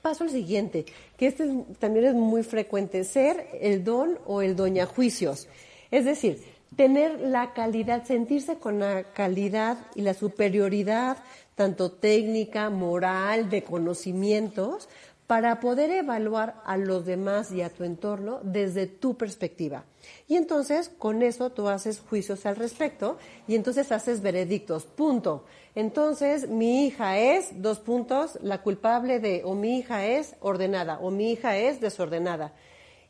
[0.00, 0.86] Paso al siguiente,
[1.18, 5.46] que este también es muy frecuente, ser el don o el doña juicios.
[5.90, 6.42] Es decir,
[6.76, 11.18] tener la calidad, sentirse con la calidad y la superioridad,
[11.54, 14.88] tanto técnica, moral, de conocimientos,
[15.26, 19.84] para poder evaluar a los demás y a tu entorno desde tu perspectiva.
[20.26, 25.44] Y entonces con eso tú haces juicios al respecto y entonces haces veredictos, punto.
[25.78, 31.12] Entonces mi hija es, dos puntos, la culpable de o mi hija es ordenada o
[31.12, 32.52] mi hija es desordenada.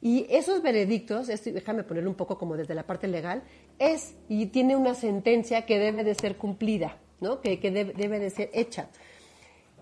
[0.02, 3.42] Y esos veredictos, déjame ponerlo un poco como desde la parte legal,
[3.78, 7.40] es y tiene una sentencia que debe de ser cumplida, ¿no?
[7.40, 8.90] que, debe de ser hecha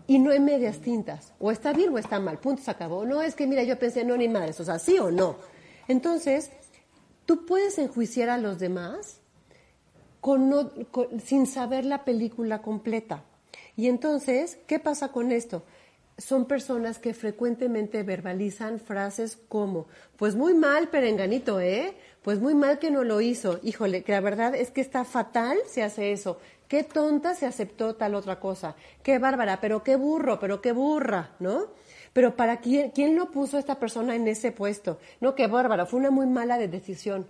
[0.06, 1.32] y no en medias tintas.
[1.40, 2.38] O está bien o está mal.
[2.38, 3.04] Punto, se acabó.
[3.04, 4.60] No es que, mira, yo pensé, no, ni madres.
[4.60, 5.34] O sea, sí o no.
[5.88, 6.52] Entonces,
[7.24, 9.22] tú puedes enjuiciar a los demás
[10.20, 10.70] con
[11.24, 13.24] sin saber la película completa.
[13.76, 15.62] Y entonces, ¿qué pasa con esto?
[16.18, 21.94] Son personas que frecuentemente verbalizan frases como, pues muy mal, perenganito, ¿eh?
[22.22, 23.60] Pues muy mal que no lo hizo.
[23.62, 26.38] Híjole, que la verdad es que está fatal si hace eso.
[26.68, 28.74] Qué tonta se aceptó tal otra cosa.
[29.02, 31.66] Qué bárbara, pero qué burro, pero qué burra, ¿no?
[32.12, 34.98] Pero para quién, quién lo puso esta persona en ese puesto.
[35.20, 37.26] No, qué bárbara, fue una muy mala decisión.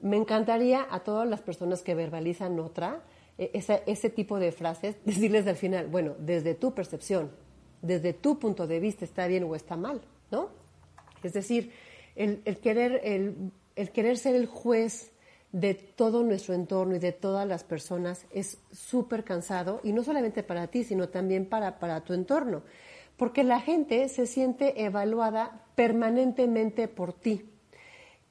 [0.00, 3.02] Me encantaría a todas las personas que verbalizan otra,
[3.38, 3.50] e,
[3.86, 7.30] ese tipo de frases, decirles al final, bueno, desde tu percepción,
[7.82, 10.48] desde tu punto de vista está bien o está mal, ¿no?
[11.22, 11.72] Es decir,
[12.16, 15.14] el, querer, el querer ser el juez
[15.54, 20.42] de todo nuestro entorno y de todas las personas es súper cansado y no solamente
[20.42, 22.64] para ti, sino también para, para tu entorno,
[23.16, 27.53] porque la gente se siente evaluada permanentemente por ti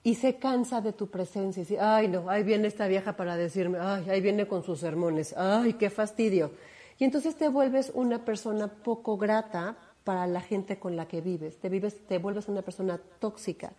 [0.03, 3.37] y se cansa de tu presencia y dice, ay no, ahí viene esta vieja para
[3.37, 6.51] decirme, ay, ahí viene con sus sermones, ay, qué fastidio.
[6.99, 11.57] Y entonces te vuelves una persona poco grata para la gente con la que vives,
[11.57, 13.71] te, vives, te vuelves una persona tóxica.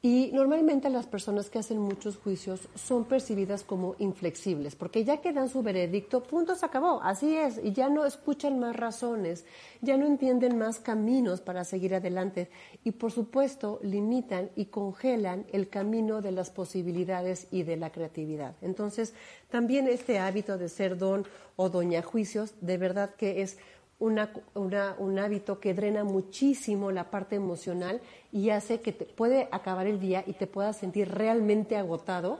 [0.00, 5.32] Y normalmente las personas que hacen muchos juicios son percibidas como inflexibles, porque ya que
[5.32, 9.44] dan su veredicto, punto, se acabó, así es, y ya no escuchan más razones,
[9.80, 12.48] ya no entienden más caminos para seguir adelante,
[12.84, 18.54] y por supuesto limitan y congelan el camino de las posibilidades y de la creatividad.
[18.62, 19.14] Entonces,
[19.50, 23.58] también este hábito de ser don o doña juicios, de verdad que es
[23.98, 29.98] un hábito que drena muchísimo la parte emocional y hace que te puede acabar el
[29.98, 32.38] día y te puedas sentir realmente agotado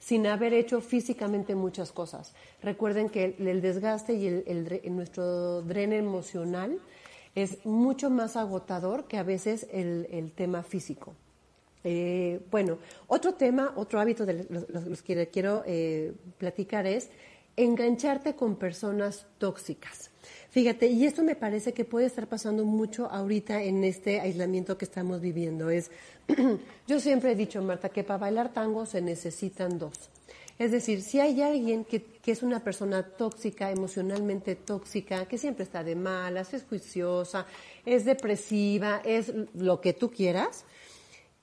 [0.00, 2.34] sin haber hecho físicamente muchas cosas.
[2.62, 6.78] Recuerden que el, desgaste y el, nuestro dreno emocional
[7.34, 11.14] es mucho más agotador que a veces el, tema físico.
[11.84, 17.10] Eh, bueno, otro tema, otro hábito de los, que quiero eh, platicar es
[17.64, 20.10] engancharte con personas tóxicas.
[20.50, 24.84] Fíjate, y esto me parece que puede estar pasando mucho ahorita en este aislamiento que
[24.84, 25.70] estamos viviendo.
[25.70, 25.90] Es,
[26.88, 30.10] yo siempre he dicho, Marta, que para bailar tango se necesitan dos.
[30.58, 35.64] Es decir, si hay alguien que, que, es una persona tóxica, emocionalmente tóxica, que siempre
[35.64, 37.46] está de malas, es juiciosa,
[37.86, 40.64] es depresiva, es lo que tú quieras,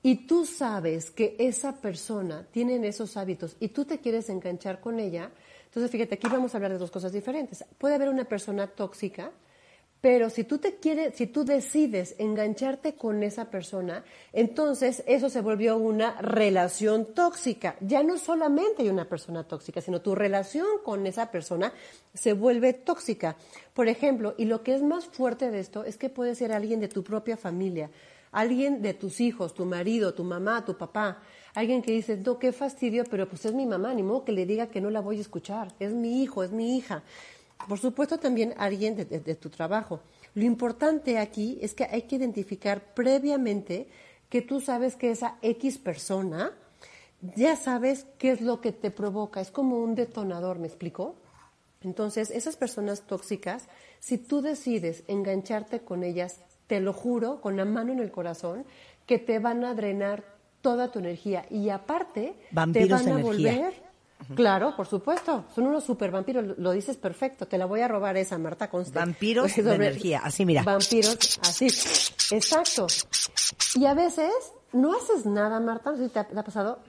[0.04, 5.00] y tú sabes que esa persona tiene esos hábitos y tú te quieres enganchar con
[5.00, 5.32] ella,
[5.78, 7.64] entonces, fíjate, aquí vamos a hablar de dos cosas diferentes.
[7.78, 9.32] Puede haber una persona tóxica,
[10.02, 15.42] pero si tú te quieres, si tú decides engancharte con esa persona, entonces eso se
[15.42, 17.76] volvió una relación tóxica.
[17.80, 21.72] Ya no solamente hay una persona tóxica, sino tu relación con esa persona
[22.12, 23.36] se vuelve tóxica.
[23.76, 26.80] Por ejemplo, y lo que es más fuerte de esto es que puede ser alguien
[26.80, 27.92] de tu propia familia,
[28.32, 31.22] alguien de tus hijos, tu marido, tu mamá, tu papá,
[31.54, 34.46] alguien que dice, no, qué fastidio, pero pues es mi mamá, ni modo que le
[34.46, 37.04] diga que no la voy a escuchar, es mi hijo, es mi hija.
[37.68, 40.00] Por supuesto también alguien de, tu trabajo.
[40.36, 43.88] Lo importante aquí es que hay que identificar previamente
[44.30, 46.52] que tú sabes que esa X persona,
[47.36, 51.16] ya sabes qué es lo que te provoca, es como un detonador, ¿me explico?
[51.82, 53.68] Entonces, esas personas tóxicas,
[54.00, 58.66] si tú decides engancharte con ellas, te lo juro, con la mano en el corazón,
[59.06, 60.37] que te van a drenar
[60.68, 62.36] toda tu energía y aparte
[62.74, 63.88] te van a volver
[64.36, 65.46] Claro, por supuesto.
[65.56, 66.58] Son unos super vampiros.
[66.58, 67.48] Lo dices perfecto.
[67.48, 68.98] Te la voy a robar esa, Marta Conste.
[69.00, 70.20] Vampiros de energía.
[70.24, 70.64] Así, mira.
[70.64, 71.68] Vampiros, así.
[72.36, 72.88] Exacto.
[73.76, 74.32] Y a veces
[74.74, 75.92] no haces nada, Marta.
[75.92, 76.80] No sé si te ha, pasado.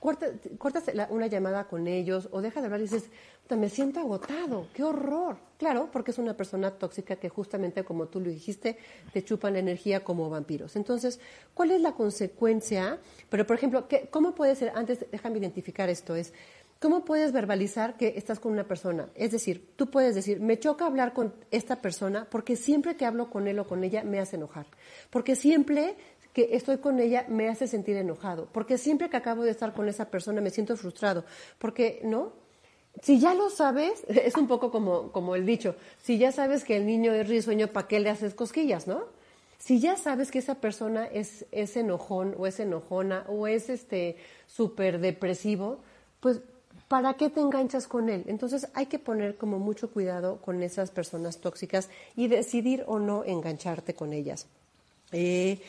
[0.00, 3.12] Corta- cortas la- una llamada con ellos o dejas de hablar y dices, "Puta,
[3.56, 4.66] me siento agotado.
[4.74, 5.36] ¡Qué horror!
[5.58, 8.78] Claro, porque es una persona tóxica que justamente, como tú lo dijiste,
[9.12, 10.76] te chupan la energía como vampiros.
[10.76, 11.18] Entonces,
[11.54, 12.98] ¿cuál es la consecuencia?
[13.28, 14.72] Pero, por ejemplo, ¿qué- ¿cómo puede ser?
[14.74, 16.14] Antes, déjame identificar esto.
[16.14, 16.32] Es,
[16.80, 19.08] ¿Cómo puedes verbalizar que estás con una persona?
[19.16, 23.30] Es decir, tú puedes decir, me choca hablar con esta persona porque siempre que hablo
[23.30, 24.66] con él o con ella me hace enojar.
[25.10, 25.96] Porque siempre
[26.32, 28.46] que estoy con ella me hace sentir enojado.
[28.52, 31.24] Porque siempre que acabo de estar con esa persona me siento frustrado.
[31.58, 32.46] Porque, ¿no?
[33.02, 36.76] Si ya lo sabes, es un poco como, como el dicho, si ya sabes que
[36.76, 39.04] el niño es risueño, ¿para qué le haces cosquillas, no?
[39.58, 44.16] Si ya sabes que esa persona es, es enojón o es enojona o es este
[44.46, 45.80] súper depresivo,
[46.20, 46.40] pues
[46.86, 48.24] ¿para qué te enganchas con él?
[48.28, 53.24] Entonces hay que poner como mucho cuidado con esas personas tóxicas y decidir o no
[53.24, 54.46] engancharte con ellas.
[55.12, 55.60] Eh,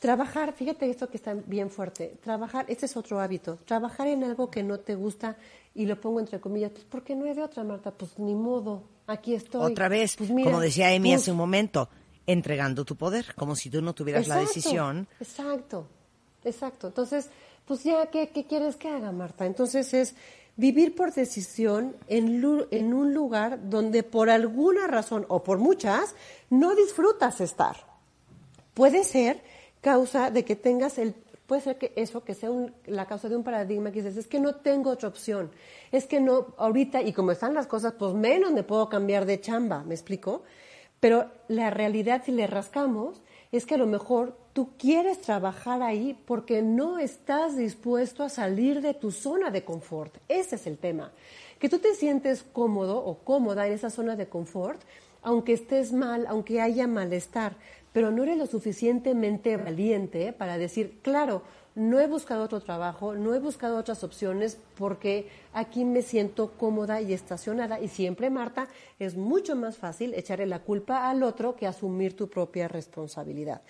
[0.00, 4.50] trabajar, fíjate esto que está bien fuerte, trabajar, este es otro hábito, trabajar en algo
[4.50, 5.36] que no te gusta
[5.74, 8.82] y lo pongo entre comillas, pues porque no hay de otra, Marta, pues ni modo,
[9.06, 9.72] aquí estoy.
[9.72, 11.88] Otra vez, Pues mira, como decía Emi pues, hace un momento,
[12.26, 15.06] entregando tu poder, como si tú no tuvieras la decisión.
[15.20, 15.86] Exacto,
[16.44, 16.88] exacto.
[16.88, 17.30] Entonces,
[17.66, 19.46] pues ya, ¿qué, qué quieres que haga, Marta?
[19.46, 20.14] Entonces es
[20.56, 26.14] vivir por decisión en, en un lugar donde por alguna razón o por muchas
[26.50, 27.89] no disfrutas estar.
[28.74, 29.40] Puede ser
[29.80, 31.14] causa de que tengas el
[31.46, 34.28] puede ser que eso que sea un- la causa de un paradigma que dices es
[34.28, 35.50] que no tengo otra opción.
[35.90, 39.40] Es que no ahorita y como están las cosas pues menos me puedo cambiar de
[39.40, 40.44] chamba me explico
[41.00, 46.16] pero la realidad si le rascamos es que a lo mejor tú quieres trabajar ahí
[46.24, 50.14] porque no estás dispuesto a salir de tu zona de confort.
[50.28, 51.10] Ese es el tema.
[51.58, 54.80] Que tú te sientes cómodo o cómoda en esa zona de confort
[55.22, 57.54] aunque estés mal, aunque haya malestar,
[57.92, 61.42] pero no eres lo suficientemente valiente para decir, claro,
[61.74, 67.00] no he buscado otro trabajo, no he buscado otras opciones porque aquí me siento cómoda
[67.00, 67.80] y estacionada.
[67.80, 72.28] Y siempre, Marta, es mucho más fácil echarle la culpa al otro que asumir tu
[72.28, 73.62] propia responsabilidad.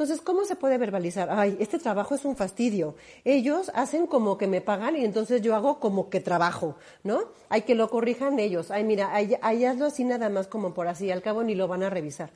[0.00, 1.28] Entonces, ¿cómo se puede verbalizar?
[1.30, 2.94] Ay, este trabajo es un fastidio.
[3.24, 7.24] Ellos hacen como que me pagan y entonces yo hago como que trabajo, ¿no?
[7.50, 8.70] Hay que lo corrijan ellos.
[8.70, 11.68] Ay, mira, ay, ay, hazlo así nada más como por así, al cabo ni lo
[11.68, 12.30] van a revisar.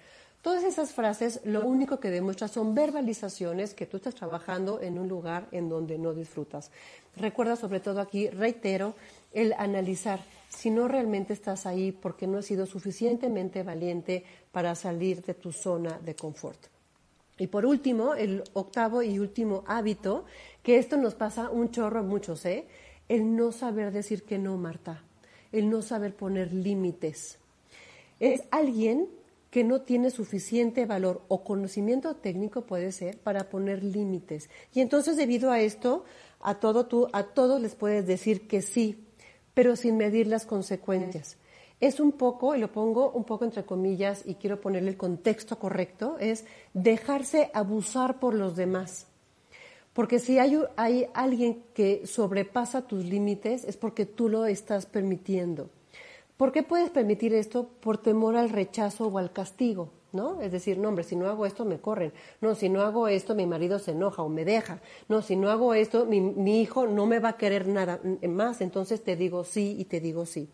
[0.44, 5.08] Todas esas frases lo único que demuestran son verbalizaciones que tú estás trabajando en un
[5.08, 6.70] lugar en donde no disfrutas.
[7.16, 8.94] Recuerda sobre todo aquí, reitero,
[9.32, 15.22] el analizar si no realmente estás ahí porque no has sido suficientemente valiente para salir
[15.22, 16.58] de tu zona de confort.
[17.38, 20.26] Y por último, el octavo y último hábito,
[20.62, 22.66] que esto nos pasa un chorro a muchos, ¿eh?
[23.08, 25.04] El no saber decir que no, Marta.
[25.52, 27.38] El no saber poner límites.
[28.20, 29.08] Es alguien
[29.54, 34.50] que no tiene suficiente valor o conocimiento técnico puede ser para poner límites.
[34.74, 36.04] Y entonces debido a esto,
[36.40, 39.06] a todo tú, a todos les puedes decir que sí,
[39.54, 41.36] pero sin medir las consecuencias.
[41.78, 45.56] Es un poco, y lo pongo un poco entre comillas y quiero ponerle el contexto
[45.56, 49.06] correcto, es dejarse abusar por los demás.
[49.92, 55.70] Porque si hay, hay alguien que sobrepasa tus límites es porque tú lo estás permitiendo.
[56.36, 57.68] ¿Por qué puedes permitir esto?
[57.80, 60.40] Por temor al rechazo o al castigo, ¿no?
[60.40, 62.12] Es decir, no, hombre, si no hago esto me corren.
[62.40, 64.80] No, si no hago esto mi marido se enoja o me deja.
[65.08, 68.60] No, si no hago esto mi, mi hijo no me va a querer nada más.
[68.60, 70.50] Entonces te digo sí y te digo sí.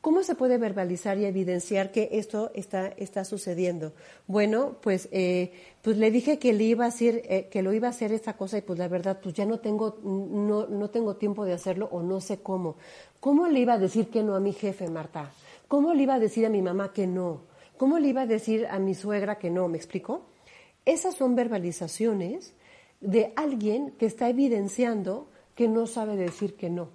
[0.00, 3.92] ¿Cómo se puede verbalizar y evidenciar que esto está, está sucediendo?
[4.28, 7.88] Bueno, pues, eh, pues le dije que le iba a hacer, eh, que lo iba
[7.88, 11.16] a hacer esta cosa y pues la verdad, pues ya no tengo, no, no tengo
[11.16, 12.76] tiempo de hacerlo o no sé cómo.
[13.18, 15.32] ¿Cómo le iba a decir que no a mi jefe, Marta?
[15.66, 17.42] ¿Cómo le iba a decir a mi mamá que no?
[17.76, 19.66] ¿Cómo le iba a decir a mi suegra que no?
[19.66, 20.26] ¿Me explico?
[20.84, 22.54] Esas son verbalizaciones
[23.00, 26.88] de alguien que está evidenciando que no sabe decir que no.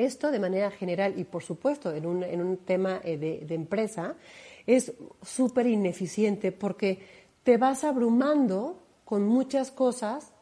[0.00, 4.16] Esto de manera general y por supuesto en un, en un tema eh, de, empresa
[4.66, 7.00] es súper ineficiente porque
[7.42, 10.32] te vas abrumando con muchas cosas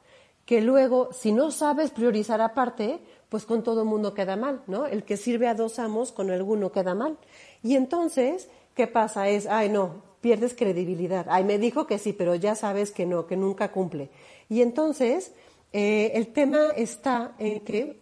[0.45, 4.87] que luego, si no sabes priorizar aparte, pues con todo el mundo queda mal, ¿no?
[4.87, 7.19] El que sirve a dos amos, con alguno queda mal.
[7.63, 9.29] Y entonces, ¿qué pasa?
[9.29, 11.27] Es, ay, no, pierdes credibilidad.
[11.29, 14.09] Ay, me dijo que sí, pero ya sabes que no, que nunca cumple.
[14.49, 15.33] Y entonces,
[15.73, 17.99] eh, el tema está en que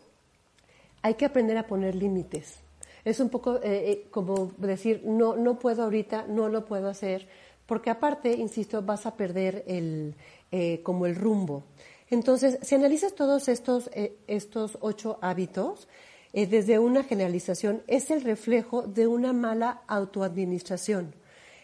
[1.07, 2.61] hay que aprender a poner límites.
[3.05, 7.29] Es un poco eh, como decir, no, no puedo ahorita, no lo puedo hacer,
[7.67, 10.15] porque aparte, insisto, vas a perder el,
[10.51, 11.65] eh, como el rumbo.
[12.11, 15.89] Entonces, si analizas todos estos, eh, estos ocho hábitos,
[16.33, 21.15] eh, desde una generalización, es el reflejo de una mala autoadministración.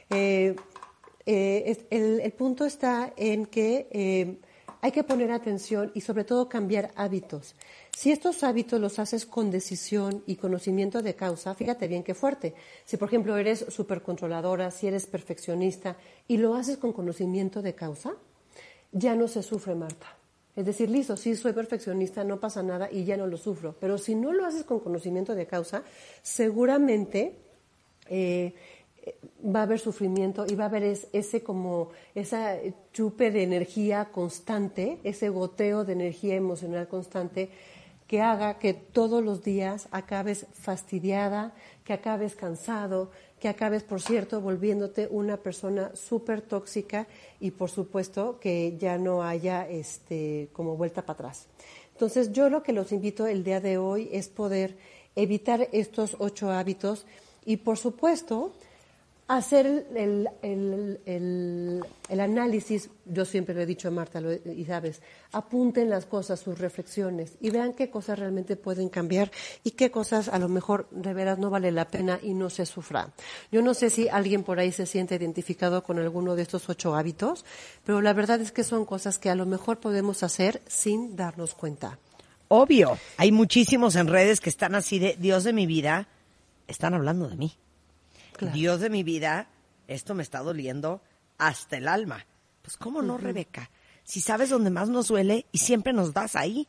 [0.08, 0.56] Eh,
[1.26, 4.38] eh, el, punto está en que
[4.82, 7.54] hay que poner atención y sobre todo cambiar hábitos.
[7.96, 12.54] Si estos hábitos los haces con decisión y conocimiento de causa, fíjate bien qué fuerte.
[12.84, 17.76] Si, por ejemplo, eres súper controladora, si eres perfeccionista y lo haces con conocimiento de
[17.76, 18.14] causa,
[18.90, 20.16] ya no se sufre, Marta.
[20.56, 23.76] Es decir, listo, sí soy perfeccionista, no pasa nada y ya no lo sufro.
[23.78, 25.84] Pero si no lo haces con conocimiento de causa,
[26.22, 27.36] seguramente
[28.10, 28.52] eh,
[29.44, 32.56] va a haber sufrimiento y va a haber ese como esa
[32.92, 37.50] chupe de energía constante, ese goteo de energía emocional constante
[38.06, 44.42] que haga que todos los días acabes fastidiada, que acabes cansado, que acabes, por cierto,
[44.42, 47.06] volviéndote una persona súper tóxica
[47.40, 51.46] y, por supuesto, que ya no haya este, como vuelta para atrás.
[51.94, 54.76] Entonces, yo lo que los invito el día de hoy es poder
[55.16, 57.06] evitar estos ocho hábitos
[57.46, 58.52] y, por supuesto,
[59.36, 65.00] hacer el, el, análisis, yo siempre lo he dicho a Marta, y sabes,
[65.32, 69.30] apunten las cosas, sus reflexiones, y vean qué cosas realmente pueden cambiar
[69.64, 72.66] y qué cosas a lo mejor de veras no vale la pena y no se
[72.66, 73.12] sufra.
[73.50, 76.94] Yo no sé si alguien por ahí se siente identificado con alguno de estos ocho
[76.94, 77.44] hábitos,
[77.84, 81.54] pero la verdad es que son cosas que a lo mejor podemos hacer sin darnos
[81.54, 81.98] cuenta.
[82.48, 86.08] Obvio, hay muchísimos en redes que están así de Dios de mi vida,
[86.68, 87.56] están hablando de mí.
[88.52, 89.48] Dios de mi vida,
[89.88, 91.00] esto me está doliendo
[91.38, 92.26] hasta el alma.
[92.62, 93.70] Pues cómo no, Rebeca,
[94.04, 96.68] si sabes dónde más nos duele y siempre nos das ahí.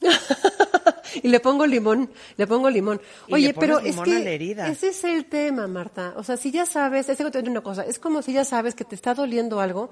[1.22, 3.00] y le pongo limón, le pongo limón.
[3.30, 6.14] Oye, pero es que ese es el tema, Marta.
[6.16, 8.94] O sea, si ya sabes, es una cosa, es como si ya sabes que te
[8.94, 9.90] está doliendo algo,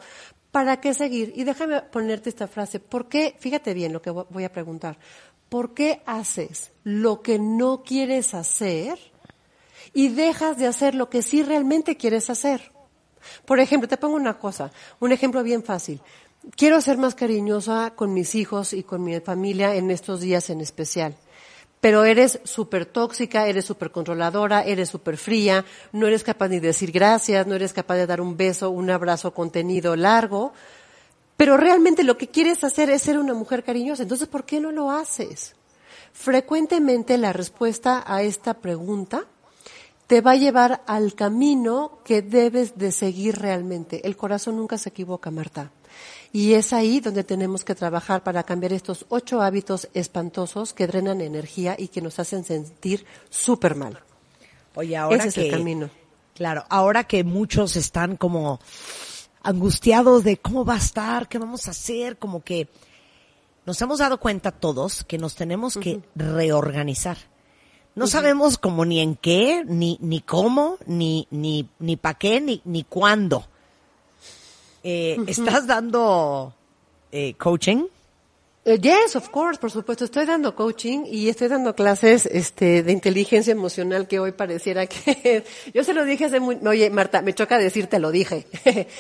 [0.51, 1.33] ¿para qué seguir?
[1.35, 2.81] Y déjame ponerte esta frase.
[2.81, 3.37] ¿Por qué?
[3.39, 4.99] Fíjate bien lo que voy a preguntar.
[5.49, 8.99] ¿Por qué haces lo que no quieres hacer?
[9.97, 12.71] Y dejas de hacer lo que sí realmente quieres hacer.
[13.47, 14.71] Por ejemplo, te pongo una cosa,
[15.01, 16.03] un ejemplo bien fácil.
[16.55, 20.61] Quiero ser más cariñosa con mis hijos y con mi familia en estos días en
[20.61, 21.17] especial.
[21.81, 26.67] Pero eres súper tóxica, eres súper controladora, eres súper fría, no eres capaz ni de
[26.67, 30.53] decir gracias, no eres capaz de dar un beso, un abrazo contenido largo.
[31.39, 34.03] Pero realmente lo que quieres hacer es ser una mujer cariñosa.
[34.03, 35.55] Entonces, ¿por qué no lo haces?
[36.13, 39.25] Frecuentemente la respuesta a esta pregunta
[40.07, 44.07] te va a llevar al camino que debes de seguir realmente.
[44.07, 45.73] El corazón nunca se equivoca, Marta.
[46.33, 51.21] Y es ahí donde tenemos que trabajar para cambiar estos ocho hábitos espantosos que drenan
[51.21, 53.99] energía y que nos hacen sentir súper mal.
[54.75, 55.91] Oye, ahora Ese es el camino.
[56.35, 58.61] Claro, ahora que muchos están como
[59.43, 62.69] angustiados de cómo va a estar, qué vamos a hacer, como que
[63.65, 67.17] nos hemos dado cuenta todos que nos tenemos que reorganizar
[67.97, 72.61] no sabemos como ni en qué, ni, ni cómo, ni, ni, ni para qué, ni,
[72.65, 73.47] ni cuándo.
[74.85, 76.53] Eh, ¿Estás dando
[77.11, 77.87] eh, coaching?
[78.69, 80.05] Eh, yes, of course, por supuesto.
[80.05, 85.45] Estoy dando coaching y estoy dando clases este, de inteligencia emocional que hoy pareciera que...
[85.73, 86.59] yo se lo dije hace muy...
[86.67, 88.45] Oye, Marta, me choca decir te lo dije.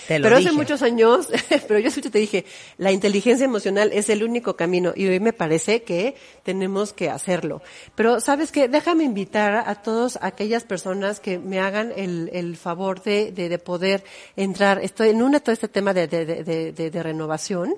[0.06, 1.26] Te lo pero hace muchos años,
[1.66, 2.44] pero yo te dije,
[2.78, 6.14] la inteligencia emocional es el único camino y hoy me parece que
[6.44, 7.60] tenemos que hacerlo.
[7.96, 8.68] Pero, ¿sabes qué?
[8.68, 13.58] Déjame invitar a todas aquellas personas que me hagan el, el favor de, de, de
[13.58, 14.04] poder
[14.36, 14.78] entrar.
[14.84, 17.74] Estoy en una todo este tema de, de, de, de renovación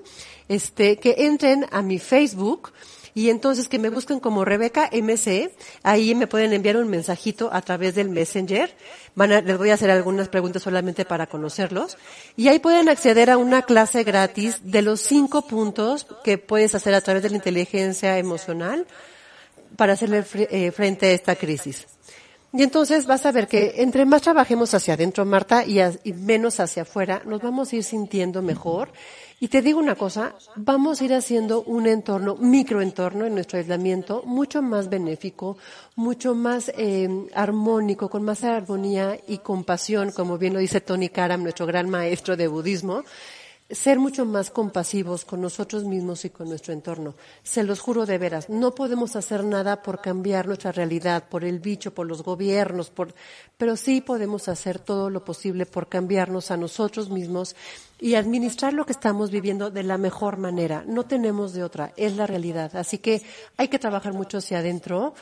[0.49, 2.73] este, que entren a mi Facebook
[3.13, 5.51] y entonces que me busquen como Rebeca MC,
[5.83, 8.73] ahí me pueden enviar un mensajito a través del Messenger,
[9.15, 11.97] Van a, les voy a hacer algunas preguntas solamente para conocerlos,
[12.37, 16.93] y ahí pueden acceder a una clase gratis de los cinco puntos que puedes hacer
[16.93, 18.85] a través de la inteligencia emocional
[19.75, 21.87] para hacerle eh, frente a esta crisis.
[22.51, 26.59] Y entonces vas a ver que entre más trabajemos hacia adentro, Marta, y, y menos
[26.59, 28.89] hacia afuera, nos vamos a ir sintiendo mejor.
[29.39, 34.23] Y te digo una cosa, vamos a ir haciendo un entorno, microentorno en nuestro aislamiento,
[34.25, 35.57] mucho más benéfico,
[35.95, 41.43] mucho más eh, armónico, con más armonía y compasión, como bien lo dice Tony Karam,
[41.43, 43.03] nuestro gran maestro de budismo,
[43.69, 47.15] ser mucho más compasivos con nosotros mismos y con nuestro entorno.
[47.43, 51.59] Se los juro de veras, no podemos hacer nada por cambiar nuestra realidad, por el
[51.59, 53.13] bicho, por los gobiernos, por,
[53.57, 57.55] pero sí podemos hacer todo lo posible por cambiarnos a nosotros mismos
[57.99, 60.83] y administrar lo que estamos viviendo de la mejor manera.
[60.87, 62.75] No tenemos de otra, es la realidad.
[62.75, 63.21] Así que
[63.57, 65.13] hay que trabajar mucho hacia adentro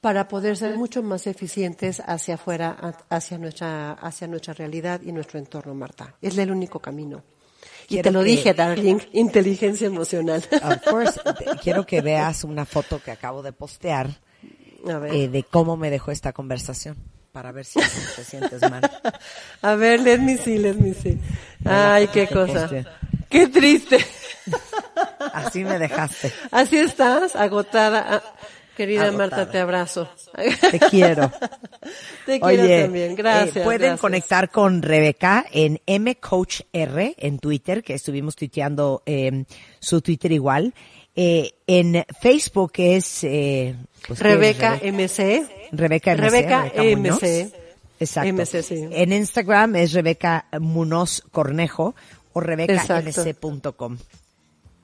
[0.00, 5.38] para poder ser mucho más eficientes hacia afuera, hacia nuestra, hacia nuestra realidad y nuestro
[5.38, 6.14] entorno, Marta.
[6.22, 7.22] Es el único camino
[7.90, 10.42] y te lo dije, darling, inteligencia emocional.
[10.62, 11.20] Of course,
[11.62, 14.08] quiero que veas una foto que acabo de postear
[14.88, 15.14] A ver.
[15.14, 16.96] eh, de cómo me dejó esta conversación,
[17.32, 17.80] para ver si
[18.16, 18.88] te sientes mal.
[19.62, 21.18] A ver, let me see, let me see.
[21.64, 22.68] Ay, qué cosa.
[23.28, 23.98] Qué triste.
[25.32, 26.32] Así me dejaste.
[26.50, 28.22] Así estás, agotada.
[28.80, 29.28] Querida Agotada.
[29.28, 30.08] Marta, te abrazo.
[30.70, 31.30] Te quiero.
[32.24, 33.14] Te quiero Oye, también.
[33.14, 33.56] Gracias.
[33.58, 34.00] eh, pueden gracias.
[34.00, 39.44] conectar con Rebeca en mcoachr en Twitter, que estuvimos tuiteando eh,
[39.80, 40.72] su Twitter igual.
[41.14, 43.74] Eh, en Facebook es eh,
[44.08, 45.68] pues, ¿qué es, Rebeca MC.
[45.72, 46.20] Rebeca MC.
[46.22, 46.72] Rebeca.
[46.74, 47.52] MC.
[48.00, 48.32] Exacto.
[48.32, 48.88] MC, sí.
[48.92, 51.94] En Instagram es Rebeca Munoz Cornejo
[52.32, 53.24] o Exacto.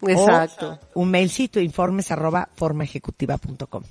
[0.02, 0.78] Exacto.
[0.94, 3.82] O un mailcito, informes arroba formaejecutiva.com.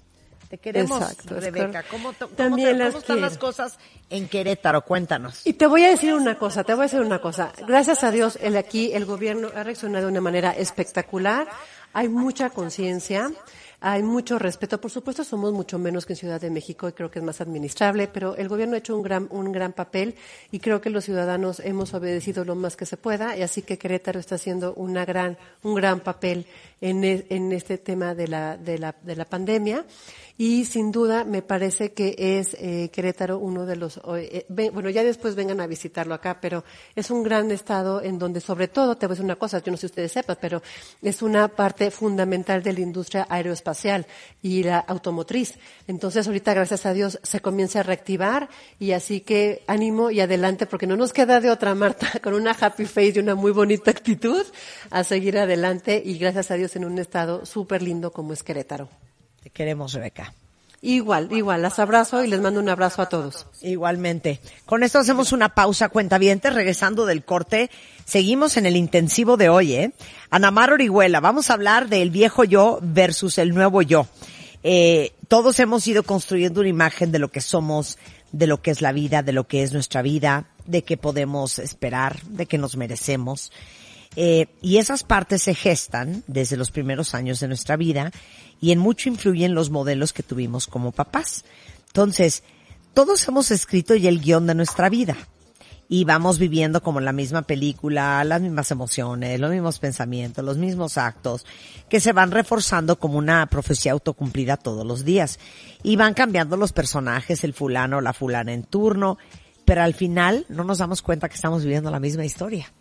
[0.49, 1.83] Te queremos, Exacto, Rebeca.
[1.89, 3.29] ¿Cómo, cómo También te- las cómo están quiero.
[3.29, 3.77] las cosas
[4.11, 4.83] en Querétaro?
[4.85, 5.41] Cuéntanos.
[5.45, 7.51] Y te voy a decir una cosa, te voy a decir una cosa.
[7.67, 11.47] Gracias a Dios, el aquí, el gobierno ha reaccionado de una manera espectacular.
[11.93, 13.31] Hay mucha conciencia,
[13.79, 14.79] hay mucho respeto.
[14.79, 17.41] Por supuesto, somos mucho menos que en Ciudad de México y creo que es más
[17.41, 20.15] administrable, pero el gobierno ha hecho un gran, un gran papel
[20.51, 23.77] y creo que los ciudadanos hemos obedecido lo más que se pueda y así que
[23.77, 26.45] Querétaro está haciendo una gran, un gran papel
[26.81, 29.85] en, e- en este tema de la, de la, de la pandemia.
[30.37, 35.01] Y sin duda me parece que es eh, Querétaro uno de los, eh, bueno, ya
[35.01, 39.05] después vengan a visitarlo acá, pero es un gran estado en donde sobre todo, te
[39.05, 40.61] voy a decir una cosa, yo no sé si ustedes sepan, pero
[41.01, 44.05] es una parte fundamental de la industria aeroespacial
[44.41, 45.57] y la automotriz.
[45.87, 50.65] Entonces ahorita, gracias a Dios, se comienza a reactivar y así que ánimo y adelante,
[50.65, 53.89] porque no nos queda de otra, Marta, con una happy face y una muy bonita
[53.89, 54.45] actitud,
[54.89, 58.89] a seguir adelante y gracias a Dios en un estado súper lindo como es Querétaro.
[59.45, 60.33] Te queremos, Rebeca.
[60.81, 63.45] Igual, igual, las abrazo y les mando un abrazo a todos.
[63.61, 64.39] Igualmente.
[64.65, 67.69] Con esto hacemos una pausa, cuentavientes, regresando del corte.
[68.05, 69.91] Seguimos en el intensivo de hoy, ¿eh?
[70.31, 74.07] Anamar Orihuela, vamos a hablar del viejo yo versus el nuevo yo.
[74.63, 77.99] Eh, todos hemos ido construyendo una imagen de lo que somos,
[78.31, 81.59] de lo que es la vida, de lo que es nuestra vida, de qué podemos
[81.59, 83.51] esperar, de qué nos merecemos.
[84.15, 88.11] Eh, y esas partes se gestan desde los primeros años de nuestra vida
[88.61, 91.45] y en mucho influyen los modelos que tuvimos como papás.
[91.87, 92.43] Entonces,
[92.93, 95.17] todos hemos escrito ya el guion de nuestra vida
[95.87, 100.97] y vamos viviendo como la misma película, las mismas emociones, los mismos pensamientos, los mismos
[100.97, 101.45] actos,
[101.89, 105.39] que se van reforzando como una profecía autocumplida todos los días.
[105.83, 109.17] Y van cambiando los personajes, el fulano la fulana en turno,
[109.63, 112.71] pero al final no nos damos cuenta que estamos viviendo la misma historia.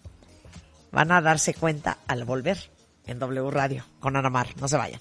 [0.93, 2.71] Van a darse cuenta al volver
[3.07, 4.49] en W Radio con Ana Mar.
[4.61, 5.01] No se vayan.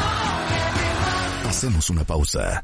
[1.61, 2.63] Hacemos una pausa.